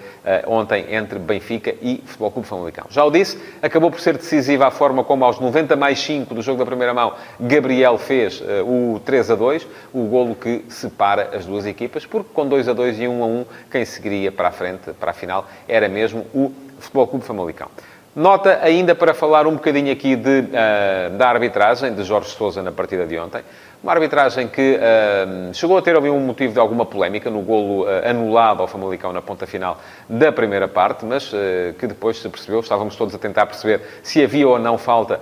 ontem 0.46 0.86
entre 0.90 1.07
entre 1.08 1.18
Benfica 1.18 1.74
e 1.80 2.02
Futebol 2.04 2.30
Clube 2.30 2.46
Famalicão. 2.46 2.84
Já 2.90 3.02
o 3.02 3.10
disse, 3.10 3.38
acabou 3.62 3.90
por 3.90 3.98
ser 3.98 4.16
decisiva 4.18 4.66
a 4.66 4.70
forma 4.70 5.02
como 5.02 5.24
aos 5.24 5.40
90 5.40 5.74
mais 5.74 5.98
5 5.98 6.34
do 6.34 6.42
jogo 6.42 6.58
da 6.58 6.66
primeira 6.66 6.92
mão, 6.92 7.14
Gabriel 7.40 7.96
fez 7.96 8.40
uh, 8.40 8.94
o 8.94 9.00
3 9.00 9.30
a 9.30 9.34
2, 9.34 9.66
o 9.94 10.04
golo 10.04 10.34
que 10.34 10.64
separa 10.68 11.30
as 11.34 11.46
duas 11.46 11.64
equipas, 11.64 12.04
porque 12.04 12.28
com 12.34 12.46
2 12.46 12.68
a 12.68 12.72
2 12.74 13.00
e 13.00 13.08
1 13.08 13.22
a 13.22 13.26
1, 13.26 13.46
quem 13.70 13.84
seguiria 13.84 14.30
para 14.30 14.48
a 14.48 14.52
frente, 14.52 14.92
para 14.92 15.12
a 15.12 15.14
final, 15.14 15.48
era 15.66 15.88
mesmo 15.88 16.26
o 16.34 16.52
Futebol 16.78 17.06
Clube 17.06 17.24
Famalicão. 17.24 17.68
Nota 18.14 18.58
ainda 18.62 18.94
para 18.94 19.14
falar 19.14 19.46
um 19.46 19.52
bocadinho 19.52 19.92
aqui 19.92 20.16
de, 20.16 20.40
uh, 20.40 21.16
da 21.16 21.28
arbitragem 21.28 21.94
de 21.94 22.02
Jorge 22.02 22.30
Sousa 22.30 22.62
na 22.62 22.72
partida 22.72 23.06
de 23.06 23.16
ontem. 23.18 23.42
Uma 23.80 23.92
arbitragem 23.92 24.48
que 24.48 24.76
uh, 24.76 25.54
chegou 25.54 25.78
a 25.78 25.82
ter 25.82 25.96
ali 25.96 26.10
um 26.10 26.18
motivo 26.18 26.52
de 26.52 26.58
alguma 26.58 26.84
polémica 26.84 27.30
no 27.30 27.42
golo 27.42 27.84
uh, 27.84 28.10
anulado 28.10 28.60
ao 28.60 28.66
Famalicão 28.66 29.12
na 29.12 29.22
ponta 29.22 29.46
final 29.46 29.78
da 30.08 30.32
primeira 30.32 30.66
parte, 30.66 31.04
mas 31.04 31.32
uh, 31.32 31.36
que 31.78 31.86
depois 31.86 32.18
se 32.18 32.28
percebeu, 32.28 32.58
estávamos 32.58 32.96
todos 32.96 33.14
a 33.14 33.18
tentar 33.18 33.46
perceber 33.46 33.80
se 34.02 34.20
havia 34.20 34.48
ou 34.48 34.58
não 34.58 34.76
falta 34.76 35.20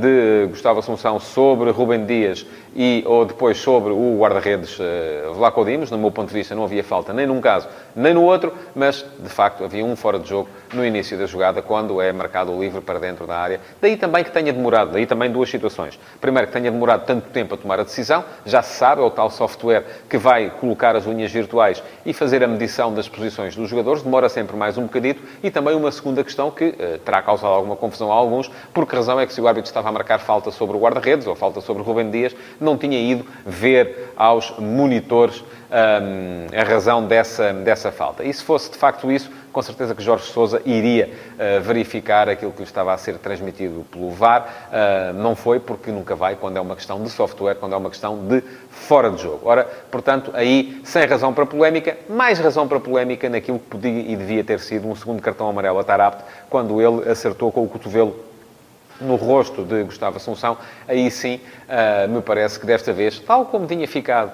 de 0.00 0.46
Gustavo 0.50 0.80
Assunção 0.80 1.18
sobre 1.18 1.70
Rubem 1.70 2.04
Dias 2.04 2.44
e, 2.76 3.02
ou 3.06 3.24
depois 3.24 3.58
sobre 3.58 3.92
o 3.92 4.18
guarda-redes 4.18 4.78
uh, 4.78 5.32
Vlaco 5.34 5.64
Dimos. 5.64 5.90
No 5.90 5.96
meu 5.96 6.10
ponto 6.10 6.28
de 6.28 6.34
vista, 6.34 6.54
não 6.54 6.64
havia 6.64 6.84
falta 6.84 7.14
nem 7.14 7.26
num 7.26 7.40
caso 7.40 7.68
nem 7.96 8.14
no 8.14 8.22
outro, 8.22 8.52
mas 8.76 9.04
de 9.18 9.28
facto 9.28 9.64
havia 9.64 9.84
um 9.84 9.96
fora 9.96 10.18
de 10.18 10.28
jogo 10.28 10.48
no 10.72 10.84
início 10.84 11.18
da 11.18 11.26
jogada, 11.26 11.60
quando 11.60 12.00
é 12.00 12.12
marcado 12.12 12.52
o 12.52 12.60
livre 12.60 12.80
para 12.80 12.98
dentro 12.98 13.26
da 13.26 13.36
área. 13.36 13.60
Daí 13.80 13.96
também 13.96 14.22
que 14.22 14.30
tenha 14.30 14.52
demorado, 14.52 14.92
daí 14.92 15.06
também 15.06 15.30
duas 15.30 15.50
situações. 15.50 15.98
Primeiro, 16.20 16.46
que 16.46 16.52
tenha 16.52 16.70
demorado 16.70 17.04
tanto 17.06 17.28
tempo 17.30 17.54
a 17.54 17.58
tomar 17.58 17.77
a 17.80 17.84
decisão, 17.84 18.24
já 18.44 18.62
se 18.62 18.76
sabe, 18.76 19.00
é 19.00 19.04
o 19.04 19.10
tal 19.10 19.30
software 19.30 19.84
que 20.08 20.18
vai 20.18 20.50
colocar 20.50 20.96
as 20.96 21.04
linhas 21.04 21.30
virtuais 21.30 21.82
e 22.04 22.12
fazer 22.12 22.42
a 22.42 22.46
medição 22.46 22.92
das 22.92 23.08
posições 23.08 23.54
dos 23.54 23.68
jogadores, 23.68 24.02
demora 24.02 24.28
sempre 24.28 24.56
mais 24.56 24.76
um 24.76 24.82
bocadito. 24.82 25.22
E 25.42 25.50
também 25.50 25.74
uma 25.74 25.90
segunda 25.90 26.22
questão 26.24 26.50
que 26.50 26.64
uh, 26.64 26.98
terá 27.04 27.22
causado 27.22 27.52
alguma 27.52 27.76
confusão 27.76 28.12
a 28.12 28.14
alguns, 28.14 28.50
por 28.72 28.86
que 28.86 28.94
razão 28.94 29.20
é 29.20 29.26
que 29.26 29.32
se 29.32 29.40
o 29.40 29.48
árbitro 29.48 29.68
estava 29.68 29.88
a 29.88 29.92
marcar 29.92 30.18
falta 30.18 30.50
sobre 30.50 30.76
o 30.76 30.80
guarda-redes 30.80 31.26
ou 31.26 31.34
falta 31.34 31.60
sobre 31.60 31.82
o 31.82 31.84
Rubem 31.84 32.10
Dias, 32.10 32.34
não 32.60 32.76
tinha 32.76 32.98
ido 32.98 33.24
ver 33.44 34.12
aos 34.16 34.52
monitores 34.58 35.44
um, 35.70 36.58
a 36.58 36.64
razão 36.64 37.06
dessa, 37.06 37.52
dessa 37.52 37.92
falta. 37.92 38.24
E 38.24 38.32
se 38.32 38.42
fosse 38.42 38.70
de 38.70 38.76
facto 38.76 39.10
isso, 39.10 39.30
com 39.52 39.62
certeza 39.62 39.94
que 39.94 40.02
Jorge 40.02 40.24
Sousa 40.24 40.62
iria 40.64 41.10
uh, 41.10 41.60
verificar 41.62 42.28
aquilo 42.28 42.52
que 42.52 42.58
lhe 42.58 42.64
estava 42.64 42.92
a 42.92 42.98
ser 42.98 43.18
transmitido 43.18 43.84
pelo 43.90 44.10
VAR. 44.10 44.48
Uh, 44.68 45.12
não 45.14 45.34
foi, 45.34 45.60
porque 45.60 45.90
nunca 45.90 46.14
vai, 46.14 46.36
quando 46.36 46.56
é 46.56 46.60
uma 46.60 46.76
questão 46.76 47.02
de 47.02 47.10
software, 47.10 47.54
quando 47.54 47.74
é 47.74 47.76
uma 47.76 47.90
questão 47.90 48.18
de 48.26 48.42
fora 48.70 49.10
de 49.10 49.22
jogo. 49.22 49.40
Ora, 49.44 49.64
portanto, 49.90 50.30
aí, 50.34 50.80
sem 50.84 51.04
razão 51.06 51.32
para 51.32 51.46
polémica, 51.46 51.96
mais 52.08 52.38
razão 52.38 52.68
para 52.68 52.80
polémica 52.80 53.28
naquilo 53.28 53.58
que 53.58 53.66
podia 53.66 53.90
e 53.90 54.16
devia 54.16 54.44
ter 54.44 54.60
sido 54.60 54.88
um 54.88 54.94
segundo 54.94 55.20
cartão 55.20 55.48
amarelo 55.48 55.78
a 55.78 55.84
Tarapte, 55.84 56.24
quando 56.48 56.80
ele 56.80 57.10
acertou 57.10 57.50
com 57.50 57.64
o 57.64 57.68
cotovelo 57.68 58.28
no 59.00 59.16
rosto 59.16 59.64
de 59.64 59.84
Gustavo 59.84 60.16
Assunção, 60.16 60.56
aí 60.86 61.10
sim 61.10 61.40
uh, 61.68 62.08
me 62.08 62.20
parece 62.20 62.58
que 62.58 62.66
desta 62.66 62.92
vez, 62.92 63.18
tal 63.20 63.46
como 63.46 63.66
tinha 63.66 63.86
ficado 63.86 64.32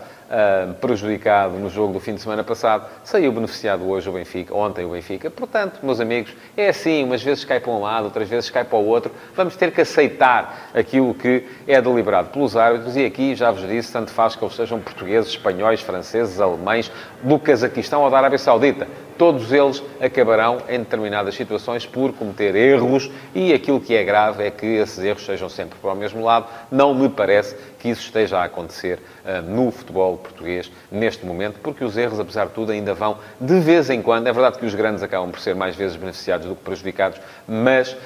prejudicado 0.80 1.54
no 1.58 1.68
jogo 1.68 1.92
do 1.92 2.00
fim 2.00 2.14
de 2.14 2.20
semana 2.20 2.42
passado, 2.42 2.86
saiu 3.02 3.30
beneficiado 3.32 3.88
hoje 3.88 4.08
o 4.08 4.12
Benfica, 4.12 4.54
ontem 4.54 4.84
o 4.84 4.90
Benfica. 4.90 5.30
Portanto, 5.30 5.80
meus 5.82 6.00
amigos, 6.00 6.34
é 6.56 6.68
assim, 6.68 7.04
umas 7.04 7.22
vezes 7.22 7.44
cai 7.44 7.60
para 7.60 7.70
um 7.70 7.80
lado, 7.80 8.04
outras 8.04 8.28
vezes 8.28 8.50
cai 8.50 8.64
para 8.64 8.78
o 8.78 8.86
outro. 8.86 9.12
Vamos 9.34 9.56
ter 9.56 9.70
que 9.70 9.80
aceitar 9.80 10.70
aquilo 10.74 11.14
que 11.14 11.44
é 11.66 11.80
deliberado 11.80 12.30
pelos 12.30 12.56
árbitros 12.56 12.96
e 12.96 13.04
aqui, 13.04 13.34
já 13.34 13.50
vos 13.50 13.66
disse, 13.66 13.92
tanto 13.92 14.10
faz 14.10 14.34
que 14.34 14.44
eles 14.44 14.54
sejam 14.54 14.80
portugueses, 14.80 15.30
espanhóis, 15.30 15.80
franceses, 15.80 16.40
alemães, 16.40 16.90
do 17.22 17.38
Cazaquistão 17.38 18.02
ou 18.02 18.10
da 18.10 18.18
Arábia 18.18 18.38
Saudita 18.38 18.86
todos 19.18 19.52
eles 19.52 19.82
acabarão, 20.00 20.58
em 20.68 20.78
determinadas 20.78 21.34
situações, 21.34 21.86
por 21.86 22.12
cometer 22.12 22.54
erros 22.54 23.10
e 23.34 23.52
aquilo 23.52 23.80
que 23.80 23.94
é 23.94 24.04
grave 24.04 24.44
é 24.44 24.50
que 24.50 24.66
esses 24.66 24.98
erros 24.98 25.24
sejam 25.24 25.48
sempre 25.48 25.78
para 25.78 25.92
o 25.92 25.96
mesmo 25.96 26.24
lado. 26.24 26.46
Não 26.70 26.94
me 26.94 27.08
parece 27.08 27.56
que 27.78 27.88
isso 27.90 28.00
esteja 28.00 28.38
a 28.38 28.44
acontecer 28.44 28.98
uh, 28.98 29.42
no 29.42 29.70
futebol 29.70 30.16
português 30.16 30.72
neste 30.90 31.24
momento, 31.26 31.60
porque 31.62 31.84
os 31.84 31.96
erros, 31.96 32.18
apesar 32.18 32.46
de 32.46 32.52
tudo, 32.52 32.72
ainda 32.72 32.94
vão 32.94 33.18
de 33.40 33.60
vez 33.60 33.90
em 33.90 34.00
quando. 34.00 34.26
É 34.26 34.32
verdade 34.32 34.58
que 34.58 34.64
os 34.64 34.74
grandes 34.74 35.02
acabam 35.02 35.30
por 35.30 35.38
ser 35.38 35.54
mais 35.54 35.76
vezes 35.76 35.96
beneficiados 35.96 36.46
do 36.46 36.56
que 36.56 36.62
prejudicados, 36.62 37.20
mas 37.46 37.92
uh, 37.92 37.96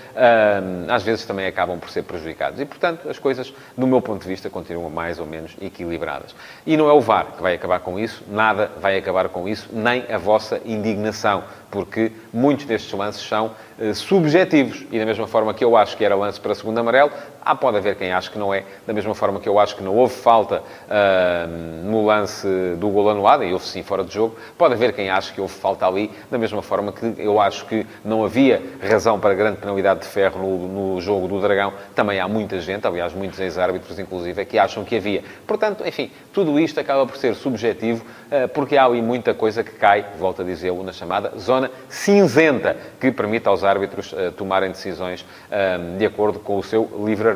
às 0.89 1.03
vezes 1.05 1.25
também 1.25 1.47
acabam 1.47 1.79
por 1.79 1.91
ser 1.91 2.03
prejudicados. 2.03 2.61
E, 2.61 2.65
portanto, 2.65 3.09
as 3.09 3.19
coisas, 3.19 3.55
do 3.77 3.87
meu 3.87 4.03
ponto 4.03 4.23
de 4.23 4.29
vista, 4.29 4.51
continuam 4.51 4.91
mais 4.91 5.21
ou 5.21 5.27
menos 5.27 5.57
equilibradas. 5.61 6.35
E 6.67 6.77
não 6.77 6.89
é 6.89 6.93
o 6.93 7.01
VAR 7.01 7.27
que 7.37 7.43
vai 7.43 7.55
acabar 7.55 7.79
com 7.81 7.99
isso, 7.99 8.25
nada 8.29 8.71
vai 8.81 8.99
acabar 8.99 9.29
com 9.29 9.49
isso, 9.49 9.69
nem 9.73 10.05
a 10.13 10.19
vossa 10.19 10.61
indignação 10.65 10.98
porque 11.71 12.13
muitos 12.33 12.67
destes 12.67 12.93
lances 12.93 13.23
são 13.23 13.53
uh, 13.79 13.95
subjetivos. 13.95 14.85
E 14.91 14.99
da 14.99 15.07
mesma 15.07 15.27
forma 15.27 15.53
que 15.55 15.65
eu 15.65 15.77
acho 15.77 15.97
que 15.97 16.05
era 16.05 16.15
lance 16.15 16.41
para 16.41 16.55
segundo 16.55 16.79
amarelo, 16.79 17.11
há, 17.49 17.55
pode 17.55 17.79
haver 17.79 17.97
quem 17.97 18.13
ache 18.13 18.31
que 18.31 18.39
não 18.39 18.53
é. 18.53 18.65
Da 18.87 18.93
mesma 18.93 19.15
forma 19.15 19.41
que 19.41 19.49
eu 19.49 19.59
acho 19.59 19.75
que 19.75 19.83
não 19.83 19.95
houve 19.97 20.15
falta 20.15 20.61
uh, 20.61 21.49
no 21.85 22.05
lance 22.05 22.47
do 22.77 22.91
gol 22.91 23.09
anulado, 23.09 23.43
e 23.43 23.53
houve 23.53 23.65
sim 23.65 23.83
fora 23.83 24.05
de 24.05 24.13
jogo, 24.13 24.37
pode 24.59 24.75
haver 24.75 24.93
quem 24.93 25.09
ache 25.09 25.33
que 25.33 25.41
houve 25.41 25.55
falta 25.55 25.87
ali. 25.87 26.11
Da 26.31 26.37
mesma 26.37 26.61
forma 26.61 26.93
que 26.93 27.15
eu 27.17 27.41
acho 27.41 27.65
que 27.65 27.87
não 28.05 28.25
havia 28.25 28.63
razão 28.83 29.19
para 29.19 29.35
grande 29.35 29.57
penalidade 29.59 30.01
de 30.01 30.07
ferro 30.07 30.41
no, 30.41 30.95
no 30.95 31.01
jogo 31.01 31.27
do 31.27 31.41
Dragão. 31.41 31.73
Também 31.95 32.21
há 32.21 32.29
muita 32.29 32.61
gente, 32.61 32.87
aliás, 32.87 33.15
muitos 33.15 33.41
ex-árbitros, 33.41 33.99
inclusive, 33.99 34.45
que 34.45 34.59
acham 34.59 34.85
que 34.85 34.97
havia. 34.97 35.25
Portanto, 35.47 35.87
enfim, 35.87 36.11
tudo 36.33 36.61
isto 36.61 36.79
acaba 36.79 37.07
por 37.07 37.17
ser 37.17 37.35
subjetivo, 37.35 38.05
uh, 38.05 38.49
porque 38.49 38.77
há 38.77 38.85
ali 38.85 39.01
muita 39.01 39.33
coisa 39.33 39.65
que 39.65 39.73
cai, 39.73 40.05
volto 40.19 40.43
a 40.43 40.45
dizer-o, 40.45 40.83
na 40.83 40.93
chamada 40.93 41.33
zona 41.39 41.71
cinzenta 41.89 42.77
que 43.01 43.11
permite 43.11 43.49
aos 43.49 43.65
árbitros 43.65 44.13
uh, 44.13 44.33
tomarem 44.33 44.71
decisões 44.71 45.25
de 45.99 46.05
acordo 46.05 46.39
com 46.41 46.59
o 46.59 46.63
seu 46.63 46.83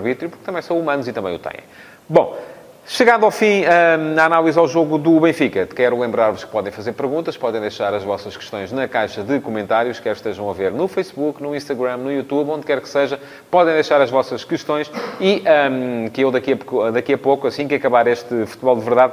livre-arbítrio, 0.02 0.30
porque 0.30 0.44
também 0.44 0.62
são 0.62 0.78
humanos 0.78 1.06
e 1.08 1.12
também 1.12 1.34
o 1.34 1.38
têm. 1.38 1.60
Bom, 2.08 2.36
Chegado 2.84 3.24
ao 3.24 3.30
fim 3.30 3.62
uh, 3.62 4.20
a 4.20 4.24
análise 4.24 4.58
ao 4.58 4.66
jogo 4.66 4.98
do 4.98 5.20
Benfica, 5.20 5.64
quero 5.66 5.96
lembrar-vos 6.00 6.42
que 6.42 6.50
podem 6.50 6.72
fazer 6.72 6.90
perguntas, 6.92 7.36
podem 7.36 7.60
deixar 7.60 7.94
as 7.94 8.02
vossas 8.02 8.36
questões 8.36 8.72
na 8.72 8.88
caixa 8.88 9.22
de 9.22 9.38
comentários, 9.38 10.00
quer 10.00 10.16
estejam 10.16 10.50
a 10.50 10.52
ver 10.52 10.72
no 10.72 10.88
Facebook, 10.88 11.40
no 11.40 11.54
Instagram, 11.54 11.98
no 11.98 12.12
YouTube, 12.12 12.50
onde 12.50 12.66
quer 12.66 12.80
que 12.80 12.88
seja, 12.88 13.20
podem 13.48 13.72
deixar 13.74 14.00
as 14.00 14.10
vossas 14.10 14.42
questões 14.42 14.90
e 15.20 15.44
um, 15.70 16.10
que 16.10 16.22
eu 16.22 16.32
daqui 16.32 16.54
a, 16.54 16.90
daqui 16.90 17.12
a 17.12 17.18
pouco, 17.18 17.46
assim 17.46 17.68
que 17.68 17.76
acabar 17.76 18.08
este 18.08 18.46
futebol 18.46 18.74
de 18.74 18.82
verdade, 18.82 19.12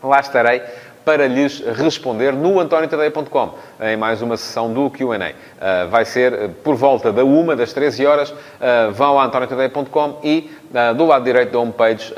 lá 0.00 0.20
estarei 0.20 0.62
para 1.06 1.28
lhes 1.28 1.60
responder 1.60 2.32
no 2.32 2.58
antoniotadeia.com, 2.58 3.54
em 3.80 3.96
mais 3.96 4.20
uma 4.22 4.36
sessão 4.36 4.72
do 4.74 4.90
Q&A. 4.90 5.14
Uh, 5.14 5.88
vai 5.88 6.04
ser 6.04 6.32
eh, 6.32 6.50
por 6.64 6.74
volta 6.74 7.12
da 7.12 7.24
uma, 7.24 7.54
das 7.54 7.72
13 7.72 8.04
horas, 8.04 8.30
uh, 8.30 8.90
vão 8.90 9.16
a 9.16 9.24
antoniotadeia.com 9.24 10.18
e 10.24 10.50
do 10.96 11.06
lado 11.06 11.24
direito 11.24 11.52
da 11.52 11.58
homepage 11.60 12.12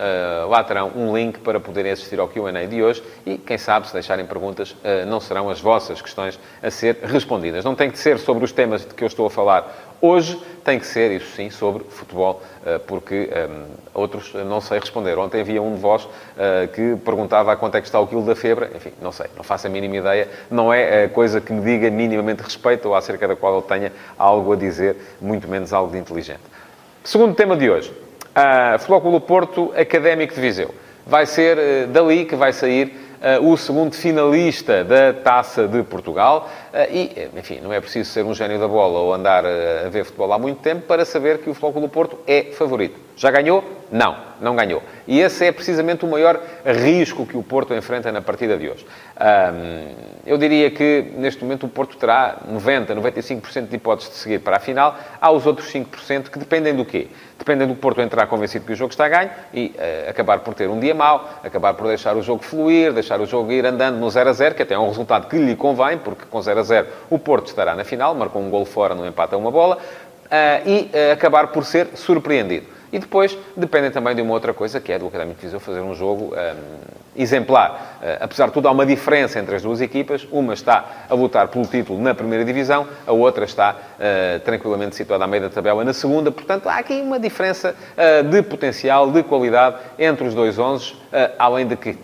lá 0.48 0.64
terão 0.64 0.90
um 0.96 1.14
link 1.14 1.38
para 1.38 1.60
poderem 1.60 1.92
assistir 1.92 2.18
ao 2.18 2.26
Q&A 2.26 2.64
de 2.64 2.82
hoje 2.82 3.02
e, 3.24 3.36
quem 3.36 3.58
sabe, 3.58 3.86
se 3.86 3.92
deixarem 3.92 4.24
perguntas, 4.24 4.74
não 5.06 5.20
serão 5.20 5.48
as 5.48 5.60
vossas 5.60 6.02
questões 6.02 6.40
a 6.60 6.68
ser 6.68 6.96
respondidas. 7.04 7.64
Não 7.64 7.76
tem 7.76 7.88
que 7.88 7.98
ser 7.98 8.18
sobre 8.18 8.44
os 8.44 8.50
temas 8.50 8.80
de 8.84 8.94
que 8.94 9.04
eu 9.04 9.06
estou 9.06 9.26
a 9.26 9.30
falar 9.30 9.97
Hoje 10.00 10.40
tem 10.64 10.78
que 10.78 10.86
ser, 10.86 11.10
isso 11.10 11.34
sim, 11.34 11.50
sobre 11.50 11.82
futebol, 11.84 12.40
eh, 12.64 12.78
porque 12.78 13.28
um, 13.32 13.32
eh, 13.32 13.48
outros 13.94 14.32
não 14.34 14.60
sei 14.60 14.78
responder. 14.78 15.18
Ontem 15.18 15.40
havia 15.40 15.60
um 15.60 15.74
de 15.74 15.80
vós 15.80 16.04
uh, 16.04 16.68
que 16.72 16.94
perguntava 17.04 17.52
a 17.52 17.56
quanto 17.56 17.76
é 17.76 17.80
que 17.80 17.86
está 17.88 17.98
o 17.98 18.06
quilo 18.06 18.22
da 18.22 18.36
febre. 18.36 18.68
Enfim, 18.76 18.92
não 19.02 19.10
sei, 19.10 19.26
não 19.36 19.42
faço 19.42 19.66
a 19.66 19.70
mínima 19.70 19.96
ideia. 19.96 20.28
Não 20.48 20.72
é 20.72 21.08
coisa 21.08 21.40
que 21.40 21.52
me 21.52 21.62
diga 21.62 21.90
minimamente 21.90 22.42
respeito 22.42 22.88
ou 22.88 22.94
acerca 22.94 23.26
da 23.26 23.34
qual 23.34 23.54
eu 23.56 23.62
tenha 23.62 23.92
algo 24.16 24.52
a 24.52 24.56
dizer, 24.56 24.96
muito 25.20 25.48
menos 25.48 25.72
algo 25.72 25.90
de 25.90 25.98
inteligente. 25.98 26.42
Segundo 27.02 27.34
tema 27.34 27.56
de 27.56 27.68
hoje. 27.68 27.90
Uh, 27.90 28.78
Futebol 28.78 29.20
Porto, 29.20 29.72
Académico 29.76 30.34
de 30.34 30.40
Viseu. 30.40 30.72
Vai 31.04 31.26
ser 31.26 31.58
uh, 31.58 31.86
dali 31.88 32.24
que 32.24 32.36
vai 32.36 32.52
sair 32.52 33.07
o 33.42 33.56
segundo 33.56 33.94
finalista 33.94 34.84
da 34.84 35.12
Taça 35.12 35.66
de 35.66 35.82
Portugal. 35.82 36.48
Uh, 36.72 36.94
e, 36.94 37.28
enfim, 37.36 37.60
não 37.62 37.72
é 37.72 37.80
preciso 37.80 38.10
ser 38.10 38.24
um 38.24 38.34
gênio 38.34 38.58
da 38.58 38.68
bola 38.68 39.00
ou 39.00 39.12
andar 39.12 39.44
a 39.44 39.88
ver 39.88 40.04
futebol 40.04 40.32
há 40.32 40.38
muito 40.38 40.60
tempo 40.60 40.82
para 40.82 41.04
saber 41.04 41.38
que 41.38 41.50
o 41.50 41.54
Futebol 41.54 41.72
Clube 41.72 41.88
do 41.88 41.92
Porto 41.92 42.18
é 42.26 42.44
favorito. 42.52 43.07
Já 43.18 43.32
ganhou? 43.32 43.64
Não, 43.90 44.16
não 44.40 44.54
ganhou. 44.54 44.80
E 45.06 45.18
esse 45.18 45.44
é 45.44 45.50
precisamente 45.50 46.04
o 46.04 46.08
maior 46.08 46.40
risco 46.64 47.26
que 47.26 47.36
o 47.36 47.42
Porto 47.42 47.74
enfrenta 47.74 48.12
na 48.12 48.22
partida 48.22 48.56
de 48.56 48.68
hoje. 48.68 48.86
Eu 50.24 50.38
diria 50.38 50.70
que 50.70 51.12
neste 51.16 51.42
momento 51.42 51.66
o 51.66 51.68
Porto 51.68 51.96
terá 51.96 52.38
90, 52.46 52.94
95% 52.94 53.68
de 53.68 53.74
hipóteses 53.74 54.12
de 54.12 54.18
seguir 54.18 54.38
para 54.38 54.58
a 54.58 54.60
final. 54.60 54.96
Há 55.20 55.32
os 55.32 55.46
outros 55.46 55.68
5% 55.72 56.30
que 56.30 56.38
dependem 56.38 56.76
do 56.76 56.84
quê? 56.84 57.08
Dependem 57.36 57.66
do 57.66 57.74
Porto 57.74 58.00
entrar 58.00 58.28
convencido 58.28 58.64
que 58.64 58.72
o 58.72 58.76
jogo 58.76 58.92
está 58.92 59.08
ganho 59.08 59.30
e 59.52 59.74
uh, 59.76 60.10
acabar 60.10 60.38
por 60.38 60.54
ter 60.54 60.68
um 60.68 60.78
dia 60.78 60.94
mau, 60.94 61.40
acabar 61.42 61.74
por 61.74 61.88
deixar 61.88 62.16
o 62.16 62.22
jogo 62.22 62.44
fluir, 62.44 62.92
deixar 62.92 63.20
o 63.20 63.26
jogo 63.26 63.50
ir 63.50 63.66
andando 63.66 63.96
no 63.96 64.08
0 64.08 64.30
a 64.30 64.32
0, 64.32 64.54
que 64.54 64.62
até 64.62 64.74
é 64.74 64.78
um 64.78 64.88
resultado 64.88 65.28
que 65.28 65.36
lhe 65.36 65.56
convém, 65.56 65.98
porque 65.98 66.24
com 66.30 66.40
0 66.40 66.60
a 66.60 66.62
0 66.62 66.86
o 67.10 67.18
Porto 67.18 67.48
estará 67.48 67.74
na 67.74 67.84
final, 67.84 68.14
marcou 68.14 68.40
um 68.40 68.50
gol 68.50 68.64
fora 68.64 68.94
no 68.94 69.04
empate 69.04 69.34
a 69.34 69.38
uma 69.38 69.50
bola, 69.50 69.76
uh, 69.76 70.68
e 70.68 70.90
uh, 70.92 71.12
acabar 71.12 71.48
por 71.48 71.64
ser 71.64 71.88
surpreendido. 71.94 72.77
E 72.92 72.98
depois 72.98 73.36
dependem 73.56 73.90
também 73.90 74.14
de 74.14 74.22
uma 74.22 74.32
outra 74.32 74.54
coisa, 74.54 74.80
que 74.80 74.92
é 74.92 74.98
do 74.98 75.06
Académico 75.06 75.38
de 75.38 75.46
Viseu 75.46 75.60
fazer 75.60 75.80
um 75.80 75.94
jogo 75.94 76.34
um, 76.34 77.22
exemplar. 77.22 77.98
Uh, 78.00 78.24
apesar 78.24 78.46
de 78.46 78.52
tudo, 78.52 78.68
há 78.68 78.70
uma 78.70 78.86
diferença 78.86 79.38
entre 79.38 79.56
as 79.56 79.62
duas 79.62 79.80
equipas. 79.80 80.26
Uma 80.30 80.54
está 80.54 80.84
a 81.08 81.14
lutar 81.14 81.48
pelo 81.48 81.66
título 81.66 82.00
na 82.00 82.14
primeira 82.14 82.44
divisão, 82.44 82.86
a 83.06 83.12
outra 83.12 83.44
está 83.44 83.74
uh, 83.74 84.40
tranquilamente 84.40 84.96
situada 84.96 85.24
à 85.24 85.26
meio 85.26 85.42
da 85.42 85.50
tabela 85.50 85.84
na 85.84 85.92
segunda. 85.92 86.30
Portanto, 86.30 86.68
há 86.68 86.76
aqui 86.76 87.00
uma 87.00 87.18
diferença 87.18 87.74
uh, 87.74 88.22
de 88.22 88.42
potencial, 88.42 89.10
de 89.10 89.22
qualidade 89.22 89.76
entre 89.98 90.26
os 90.26 90.34
dois 90.34 90.58
onze, 90.58 90.96
além 91.38 91.66
de 91.66 91.76
que 91.76 91.98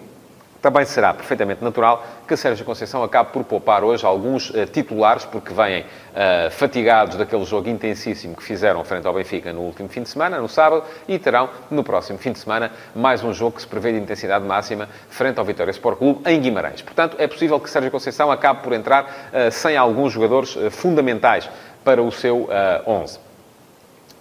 também 0.61 0.85
será 0.87 1.13
perfeitamente 1.13 1.63
natural 1.63 2.03
que 2.27 2.37
Sérgio 2.37 2.65
Conceição 2.65 3.03
acabe 3.03 3.33
por 3.33 3.45
poupar 3.45 3.85
hoje 3.85 4.05
alguns 4.05 4.51
uh, 4.51 4.67
titulares, 4.67 5.25
porque 5.25 5.53
vêm 5.53 5.83
uh, 5.83 6.51
fatigados 6.51 7.17
daquele 7.17 7.45
jogo 7.45 7.69
intensíssimo 7.69 8.35
que 8.35 8.43
fizeram 8.43 8.83
frente 8.85 9.07
ao 9.07 9.15
Benfica 9.15 9.53
no 9.53 9.61
último 9.61 9.89
fim 9.89 10.03
de 10.03 10.09
semana, 10.09 10.39
no 10.39 10.49
sábado, 10.49 10.85
e 11.07 11.19
terão 11.19 11.51
no 11.71 11.85
próximo 11.85 12.19
fim 12.19 12.33
de 12.33 12.39
semana 12.39 12.73
mais 12.95 13.23
um 13.23 13.33
jogo 13.33 13.57
que 13.57 13.63
se 13.63 13.69
prevê 13.69 13.93
de 13.93 13.99
intensidade 13.99 14.45
máxima 14.45 14.89
frente 15.09 15.39
ao 15.39 15.45
Vitória 15.45 15.71
Sport 15.71 15.99
Clube 15.99 16.31
em 16.31 16.41
Guimarães. 16.41 16.83
Portanto, 16.83 17.17
é 17.19 17.27
possível 17.27 17.61
que 17.61 17.69
Sérgio 17.69 17.91
Conceição 17.91 18.31
acabe 18.31 18.63
por 18.63 18.73
entrar 18.73 19.05
uh, 19.05 19.51
sem 19.51 19.77
alguns 19.77 20.13
jogadores 20.13 20.57
fundamentais 20.71 21.49
para 21.85 22.03
o 22.03 22.11
seu 22.11 22.49
11. 22.87 23.19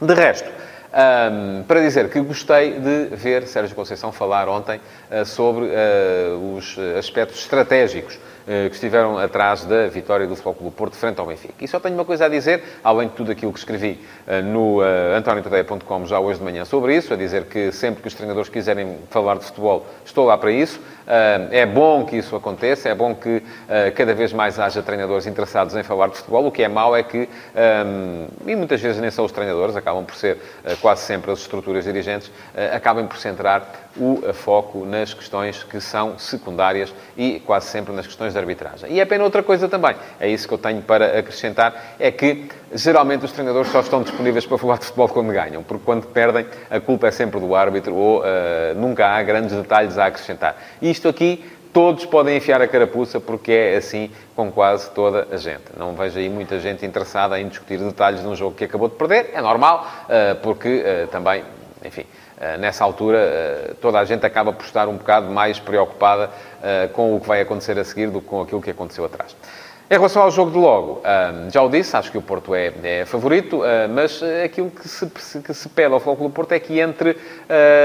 De 0.01 0.13
resto, 0.13 0.49
um, 0.93 1.63
para 1.63 1.81
dizer 1.81 2.09
que 2.09 2.19
gostei 2.19 2.79
de 2.79 3.15
ver 3.15 3.47
Sérgio 3.47 3.75
Conceição 3.75 4.11
falar 4.11 4.47
ontem 4.47 4.79
uh, 5.09 5.25
sobre 5.25 5.65
uh, 5.65 6.55
os 6.55 6.77
aspectos 6.97 7.39
estratégicos 7.39 8.19
que 8.45 8.75
estiveram 8.75 9.17
atrás 9.17 9.63
da 9.65 9.87
vitória 9.87 10.27
do 10.27 10.35
Futebol 10.35 10.55
Clube 10.55 10.75
Porto 10.75 10.95
frente 10.95 11.19
ao 11.19 11.25
Benfica. 11.25 11.53
E 11.61 11.67
só 11.67 11.79
tenho 11.79 11.95
uma 11.95 12.05
coisa 12.05 12.25
a 12.25 12.29
dizer, 12.29 12.63
além 12.83 13.07
de 13.07 13.13
tudo 13.13 13.31
aquilo 13.31 13.53
que 13.53 13.59
escrevi 13.59 13.99
no 14.45 14.79
uh, 14.79 15.15
antoniotadeia.com 15.15 16.05
já 16.05 16.19
hoje 16.19 16.39
de 16.39 16.45
manhã 16.45 16.65
sobre 16.65 16.95
isso, 16.95 17.13
a 17.13 17.17
dizer 17.17 17.45
que 17.45 17.71
sempre 17.71 18.01
que 18.01 18.07
os 18.07 18.13
treinadores 18.13 18.49
quiserem 18.49 18.97
falar 19.09 19.37
de 19.37 19.45
futebol, 19.45 19.85
estou 20.05 20.25
lá 20.25 20.37
para 20.37 20.51
isso. 20.51 20.79
É 21.51 21.65
bom 21.65 22.05
que 22.05 22.15
isso 22.15 22.33
aconteça, 22.33 22.87
é 22.87 22.95
bom 22.95 23.13
que 23.13 23.43
cada 23.93 24.13
vez 24.13 24.31
mais 24.31 24.57
haja 24.57 24.81
treinadores 24.81 25.27
interessados 25.27 25.75
em 25.75 25.83
falar 25.83 26.07
de 26.07 26.15
futebol. 26.15 26.47
O 26.47 26.51
que 26.51 26.63
é 26.63 26.69
mau 26.69 26.95
é 26.95 27.03
que, 27.03 27.27
e 28.47 28.55
muitas 28.55 28.79
vezes 28.79 29.01
nem 29.01 29.11
são 29.11 29.25
os 29.25 29.31
treinadores, 29.33 29.75
acabam 29.75 30.05
por 30.05 30.15
ser 30.15 30.37
quase 30.79 31.01
sempre 31.01 31.29
as 31.31 31.39
estruturas 31.39 31.83
dirigentes, 31.83 32.31
acabem 32.73 33.05
por 33.05 33.17
centrar 33.17 33.89
o 33.97 34.21
foco 34.33 34.85
nas 34.85 35.13
questões 35.13 35.61
que 35.61 35.81
são 35.81 36.17
secundárias 36.17 36.93
e 37.17 37.41
quase 37.41 37.67
sempre 37.67 37.93
nas 37.93 38.07
questões 38.07 38.32
de 38.33 38.39
arbitragem. 38.39 38.91
E 38.91 38.99
é 38.99 39.05
pena 39.05 39.23
outra 39.23 39.41
coisa 39.41 39.69
também, 39.69 39.95
é 40.19 40.27
isso 40.27 40.47
que 40.47 40.53
eu 40.53 40.57
tenho 40.57 40.81
para 40.81 41.19
acrescentar, 41.19 41.95
é 41.99 42.11
que 42.11 42.49
geralmente 42.73 43.25
os 43.25 43.31
treinadores 43.31 43.71
só 43.71 43.79
estão 43.79 44.01
disponíveis 44.01 44.45
para 44.45 44.57
falar 44.57 44.77
de 44.77 44.85
futebol 44.85 45.09
quando 45.09 45.31
ganham, 45.31 45.63
porque 45.63 45.83
quando 45.85 46.07
perdem 46.07 46.45
a 46.69 46.79
culpa 46.79 47.07
é 47.07 47.11
sempre 47.11 47.39
do 47.39 47.55
árbitro 47.55 47.95
ou 47.95 48.23
nunca 48.75 49.07
há 49.07 49.23
grandes 49.23 49.55
detalhes 49.55 49.97
a 49.97 50.07
acrescentar. 50.07 50.55
E 50.81 50.89
isto 50.89 51.07
aqui 51.07 51.43
todos 51.73 52.05
podem 52.05 52.37
enfiar 52.37 52.61
a 52.61 52.67
carapuça, 52.67 53.19
porque 53.19 53.51
é 53.51 53.77
assim 53.77 54.11
com 54.35 54.51
quase 54.51 54.89
toda 54.91 55.27
a 55.31 55.37
gente. 55.37 55.63
Não 55.75 55.95
vejo 55.95 56.19
aí 56.19 56.29
muita 56.29 56.59
gente 56.59 56.85
interessada 56.85 57.39
em 57.39 57.47
discutir 57.47 57.79
detalhes 57.79 58.21
de 58.21 58.27
um 58.27 58.35
jogo 58.35 58.55
que 58.55 58.63
acabou 58.63 58.87
de 58.87 58.95
perder. 58.95 59.31
É 59.33 59.41
normal, 59.41 59.87
uh, 60.05 60.35
porque 60.41 60.83
uh, 60.85 61.07
também, 61.07 61.43
enfim, 61.83 62.05
uh, 62.37 62.57
nessa 62.59 62.83
altura 62.83 63.75
toda 63.81 63.99
a 63.99 64.05
gente 64.05 64.25
acaba 64.25 64.53
por 64.53 64.65
estar 64.65 64.87
um 64.87 64.97
bocado 64.97 65.29
mais 65.29 65.59
preocupada 65.59 66.29
com 66.93 67.15
o 67.15 67.19
que 67.19 67.27
vai 67.27 67.41
acontecer 67.41 67.77
a 67.77 67.83
seguir 67.83 68.09
do 68.09 68.21
que 68.21 68.27
com 68.27 68.41
aquilo 68.41 68.61
que 68.61 68.71
aconteceu 68.71 69.03
atrás. 69.03 69.35
Em 69.91 69.95
relação 69.95 70.21
ao 70.21 70.31
jogo 70.31 70.49
de 70.49 70.57
logo, 70.57 71.01
já 71.51 71.61
o 71.61 71.69
disse, 71.69 71.95
acho 71.97 72.09
que 72.09 72.17
o 72.17 72.21
Porto 72.21 72.55
é, 72.55 72.71
é 72.83 73.05
favorito, 73.05 73.61
mas 73.93 74.23
aquilo 74.43 74.71
que 74.71 74.87
se, 74.87 75.05
que 75.41 75.53
se 75.53 75.67
pede 75.67 75.93
ao 75.93 75.99
Futebol 75.99 76.29
do 76.29 76.33
Porto 76.33 76.53
é 76.53 76.59
que 76.59 76.79
entre 76.79 77.17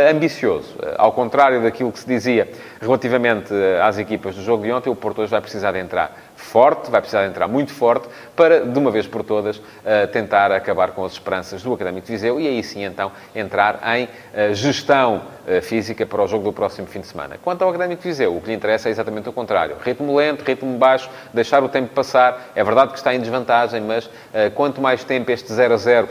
ambicioso. 0.08 0.76
ao 0.96 1.10
contrário 1.10 1.60
daquilo 1.60 1.90
que 1.90 1.98
se 1.98 2.06
dizia 2.06 2.48
relativamente 2.80 3.52
às 3.82 3.98
equipas 3.98 4.36
do 4.36 4.42
jogo 4.42 4.62
de 4.62 4.70
ontem, 4.70 4.90
o 4.90 4.94
Porto 4.94 5.22
hoje 5.22 5.30
vai 5.32 5.40
precisar 5.40 5.72
de 5.72 5.80
entrar 5.80 6.27
forte, 6.38 6.90
vai 6.90 7.00
precisar 7.00 7.26
entrar 7.26 7.48
muito 7.48 7.72
forte 7.72 8.08
para, 8.34 8.60
de 8.60 8.78
uma 8.78 8.90
vez 8.90 9.06
por 9.06 9.24
todas, 9.24 9.60
eh, 9.84 10.06
tentar 10.06 10.52
acabar 10.52 10.92
com 10.92 11.04
as 11.04 11.12
esperanças 11.12 11.62
do 11.62 11.74
Académico 11.74 12.06
de 12.06 12.12
Viseu 12.12 12.40
e 12.40 12.46
aí 12.46 12.62
sim, 12.62 12.84
então, 12.84 13.10
entrar 13.34 13.80
em 13.96 14.08
eh, 14.32 14.54
gestão 14.54 15.22
eh, 15.46 15.60
física 15.60 16.06
para 16.06 16.22
o 16.22 16.28
jogo 16.28 16.44
do 16.44 16.52
próximo 16.52 16.86
fim 16.86 17.00
de 17.00 17.08
semana. 17.08 17.36
Quanto 17.42 17.62
ao 17.62 17.68
Académico 17.68 18.00
de 18.00 18.08
Viseu, 18.08 18.36
o 18.36 18.40
que 18.40 18.46
lhe 18.46 18.54
interessa 18.54 18.88
é 18.88 18.92
exatamente 18.92 19.28
o 19.28 19.32
contrário. 19.32 19.76
Ritmo 19.84 20.16
lento, 20.16 20.44
ritmo 20.44 20.78
baixo, 20.78 21.10
deixar 21.34 21.62
o 21.64 21.68
tempo 21.68 21.92
passar. 21.92 22.50
É 22.54 22.62
verdade 22.62 22.92
que 22.92 22.98
está 22.98 23.12
em 23.12 23.20
desvantagem, 23.20 23.80
mas 23.80 24.08
quanto 24.54 24.80
mais 24.80 25.02
tempo 25.02 25.30
este 25.30 25.52
0 25.52 25.74
a 25.74 25.76
0 25.76 26.08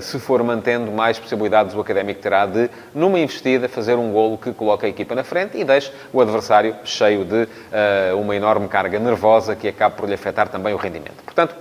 se 0.00 0.18
for 0.18 0.42
mantendo, 0.42 0.90
mais 0.90 1.18
possibilidades 1.18 1.74
o 1.74 1.80
Académico 1.80 2.20
terá 2.20 2.46
de, 2.46 2.70
numa 2.94 3.18
investida, 3.18 3.68
fazer 3.68 3.96
um 3.96 4.10
golo 4.12 4.38
que 4.38 4.52
coloque 4.52 4.86
a 4.86 4.88
equipa 4.88 5.14
na 5.14 5.24
frente 5.24 5.58
e 5.58 5.64
deixe 5.64 5.92
o 6.12 6.20
adversário 6.20 6.74
cheio 6.84 7.24
de 7.24 7.48
uma 8.18 8.34
enorme 8.34 8.68
carga 8.68 8.98
nervosa 8.98 9.49
que 9.54 9.68
acabe 9.68 9.96
por 9.96 10.08
lhe 10.08 10.14
afetar 10.14 10.48
também 10.48 10.74
o 10.74 10.76
rendimento. 10.76 11.22
Portanto, 11.24 11.54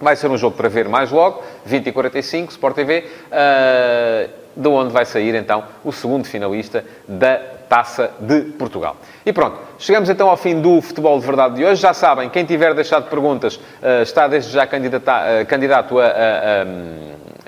vai 0.00 0.16
ser 0.16 0.30
um 0.30 0.36
jogo 0.36 0.56
para 0.56 0.68
ver 0.68 0.88
mais 0.88 1.10
logo, 1.10 1.42
20 1.64 1.86
e 1.86 1.92
45, 1.92 2.52
Sport 2.52 2.74
TV, 2.74 3.04
uh, 3.26 4.30
de 4.54 4.68
onde 4.68 4.92
vai 4.92 5.04
sair 5.04 5.34
então 5.34 5.64
o 5.84 5.92
segundo 5.92 6.24
finalista 6.26 6.84
da 7.06 7.40
Taça 7.68 8.12
de 8.20 8.42
Portugal. 8.52 8.96
E 9.24 9.32
pronto, 9.32 9.58
chegamos 9.78 10.08
então 10.08 10.30
ao 10.30 10.36
fim 10.36 10.60
do 10.60 10.80
Futebol 10.80 11.18
de 11.18 11.26
Verdade 11.26 11.56
de 11.56 11.64
hoje. 11.64 11.82
Já 11.82 11.92
sabem, 11.92 12.30
quem 12.30 12.44
tiver 12.44 12.72
deixado 12.74 13.10
perguntas 13.10 13.56
uh, 13.56 14.02
está 14.02 14.28
desde 14.28 14.52
já 14.52 14.64
uh, 14.64 15.46
candidato 15.46 15.98
a, 15.98 16.04
a, 16.04 16.08
a 16.08 16.66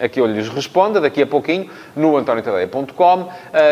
a 0.00 0.08
que 0.08 0.20
eu 0.20 0.26
lhes 0.26 0.48
responda 0.48 1.00
daqui 1.00 1.22
a 1.22 1.26
pouquinho 1.26 1.70
no 1.94 2.16
antoniotadeia.com. 2.16 3.22
Uh, 3.22 3.28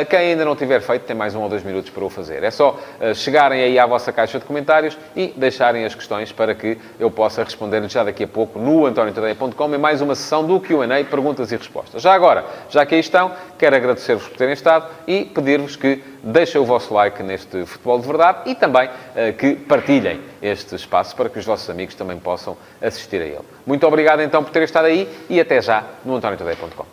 quem 0.09 0.19
ainda 0.19 0.45
não 0.45 0.57
tiver 0.57 0.81
feito 0.81 1.03
tem 1.03 1.17
mais 1.17 1.35
um 1.35 1.43
ou 1.43 1.49
dois 1.49 1.63
minutos 1.63 1.91
para 1.91 2.05
o 2.05 2.11
fazer. 2.11 2.43
É 2.43 2.51
só 2.51 2.79
uh, 3.01 3.15
chegarem 3.15 3.63
aí 3.63 3.79
à 3.79 3.87
vossa 3.87 4.13
caixa 4.13 4.39
de 4.39 4.45
comentários 4.45 4.99
e 5.15 5.33
deixarem 5.37 5.85
as 5.85 5.95
questões 5.95 6.33
para 6.33 6.55
que 6.55 6.79
eu 6.99 7.11
possa 7.11 7.43
responder 7.43 7.87
já 7.89 8.03
daqui 8.03 8.25
a 8.25 8.29
pouco 8.29 8.59
no 8.59 8.87
antoniotadeia.com 8.87 9.75
em 9.75 9.79
mais 9.79 10.01
uma 10.01 10.15
sessão 10.15 10.45
do 10.45 10.59
Q&A, 10.61 11.05
perguntas 11.05 11.53
e 11.53 11.57
respostas. 11.57 12.03
Já 12.03 12.13
agora, 12.13 12.45
já 12.69 12.85
que 12.85 12.95
aí 12.95 13.01
estão, 13.01 13.31
quero 13.59 13.77
agradecer-vos 13.77 14.29
por 14.29 14.37
terem 14.37 14.55
estado 14.55 14.87
e 15.07 15.25
pedir-vos 15.25 15.77
que 15.77 16.03
deixem 16.23 16.61
o 16.61 16.65
vosso 16.65 16.93
like 16.93 17.23
neste 17.23 17.65
Futebol 17.67 17.99
de 17.99 18.07
Verdade 18.07 18.51
e 18.51 18.55
também 18.55 18.89
uh, 18.89 19.33
que 19.37 19.55
partilhem 19.55 20.21
este 20.41 20.75
espaço 20.75 21.15
para 21.17 21.29
que 21.29 21.39
os 21.39 21.45
vossos 21.45 21.69
amigos 21.69 21.95
também 21.95 22.19
possam 22.19 22.57
assistir 22.81 23.21
a 23.21 23.27
ele. 23.27 23.45
Muito 23.67 23.87
obrigado 23.87 24.21
então 24.21 24.43
por 24.43 24.51
terem 24.51 24.65
estado 24.67 24.87
aí 24.87 25.09
e 25.29 25.41
até 25.41 25.61
já 25.61 25.85
no 26.05 26.17
AntónioTadeia.com. 26.17 26.85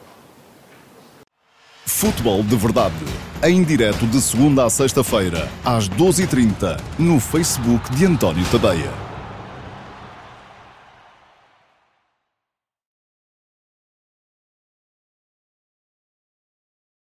Futebol 1.85 2.43
de 2.43 2.55
Verdade, 2.55 2.95
em 3.43 3.63
direto 3.63 4.05
de 4.07 4.19
segunda 4.21 4.65
a 4.65 4.69
sexta-feira, 4.69 5.47
às 5.63 5.87
12h30, 5.89 6.79
no 6.99 7.19
Facebook 7.19 7.91
de 7.91 8.05
António 8.05 8.43
Tadeia. 8.51 9.02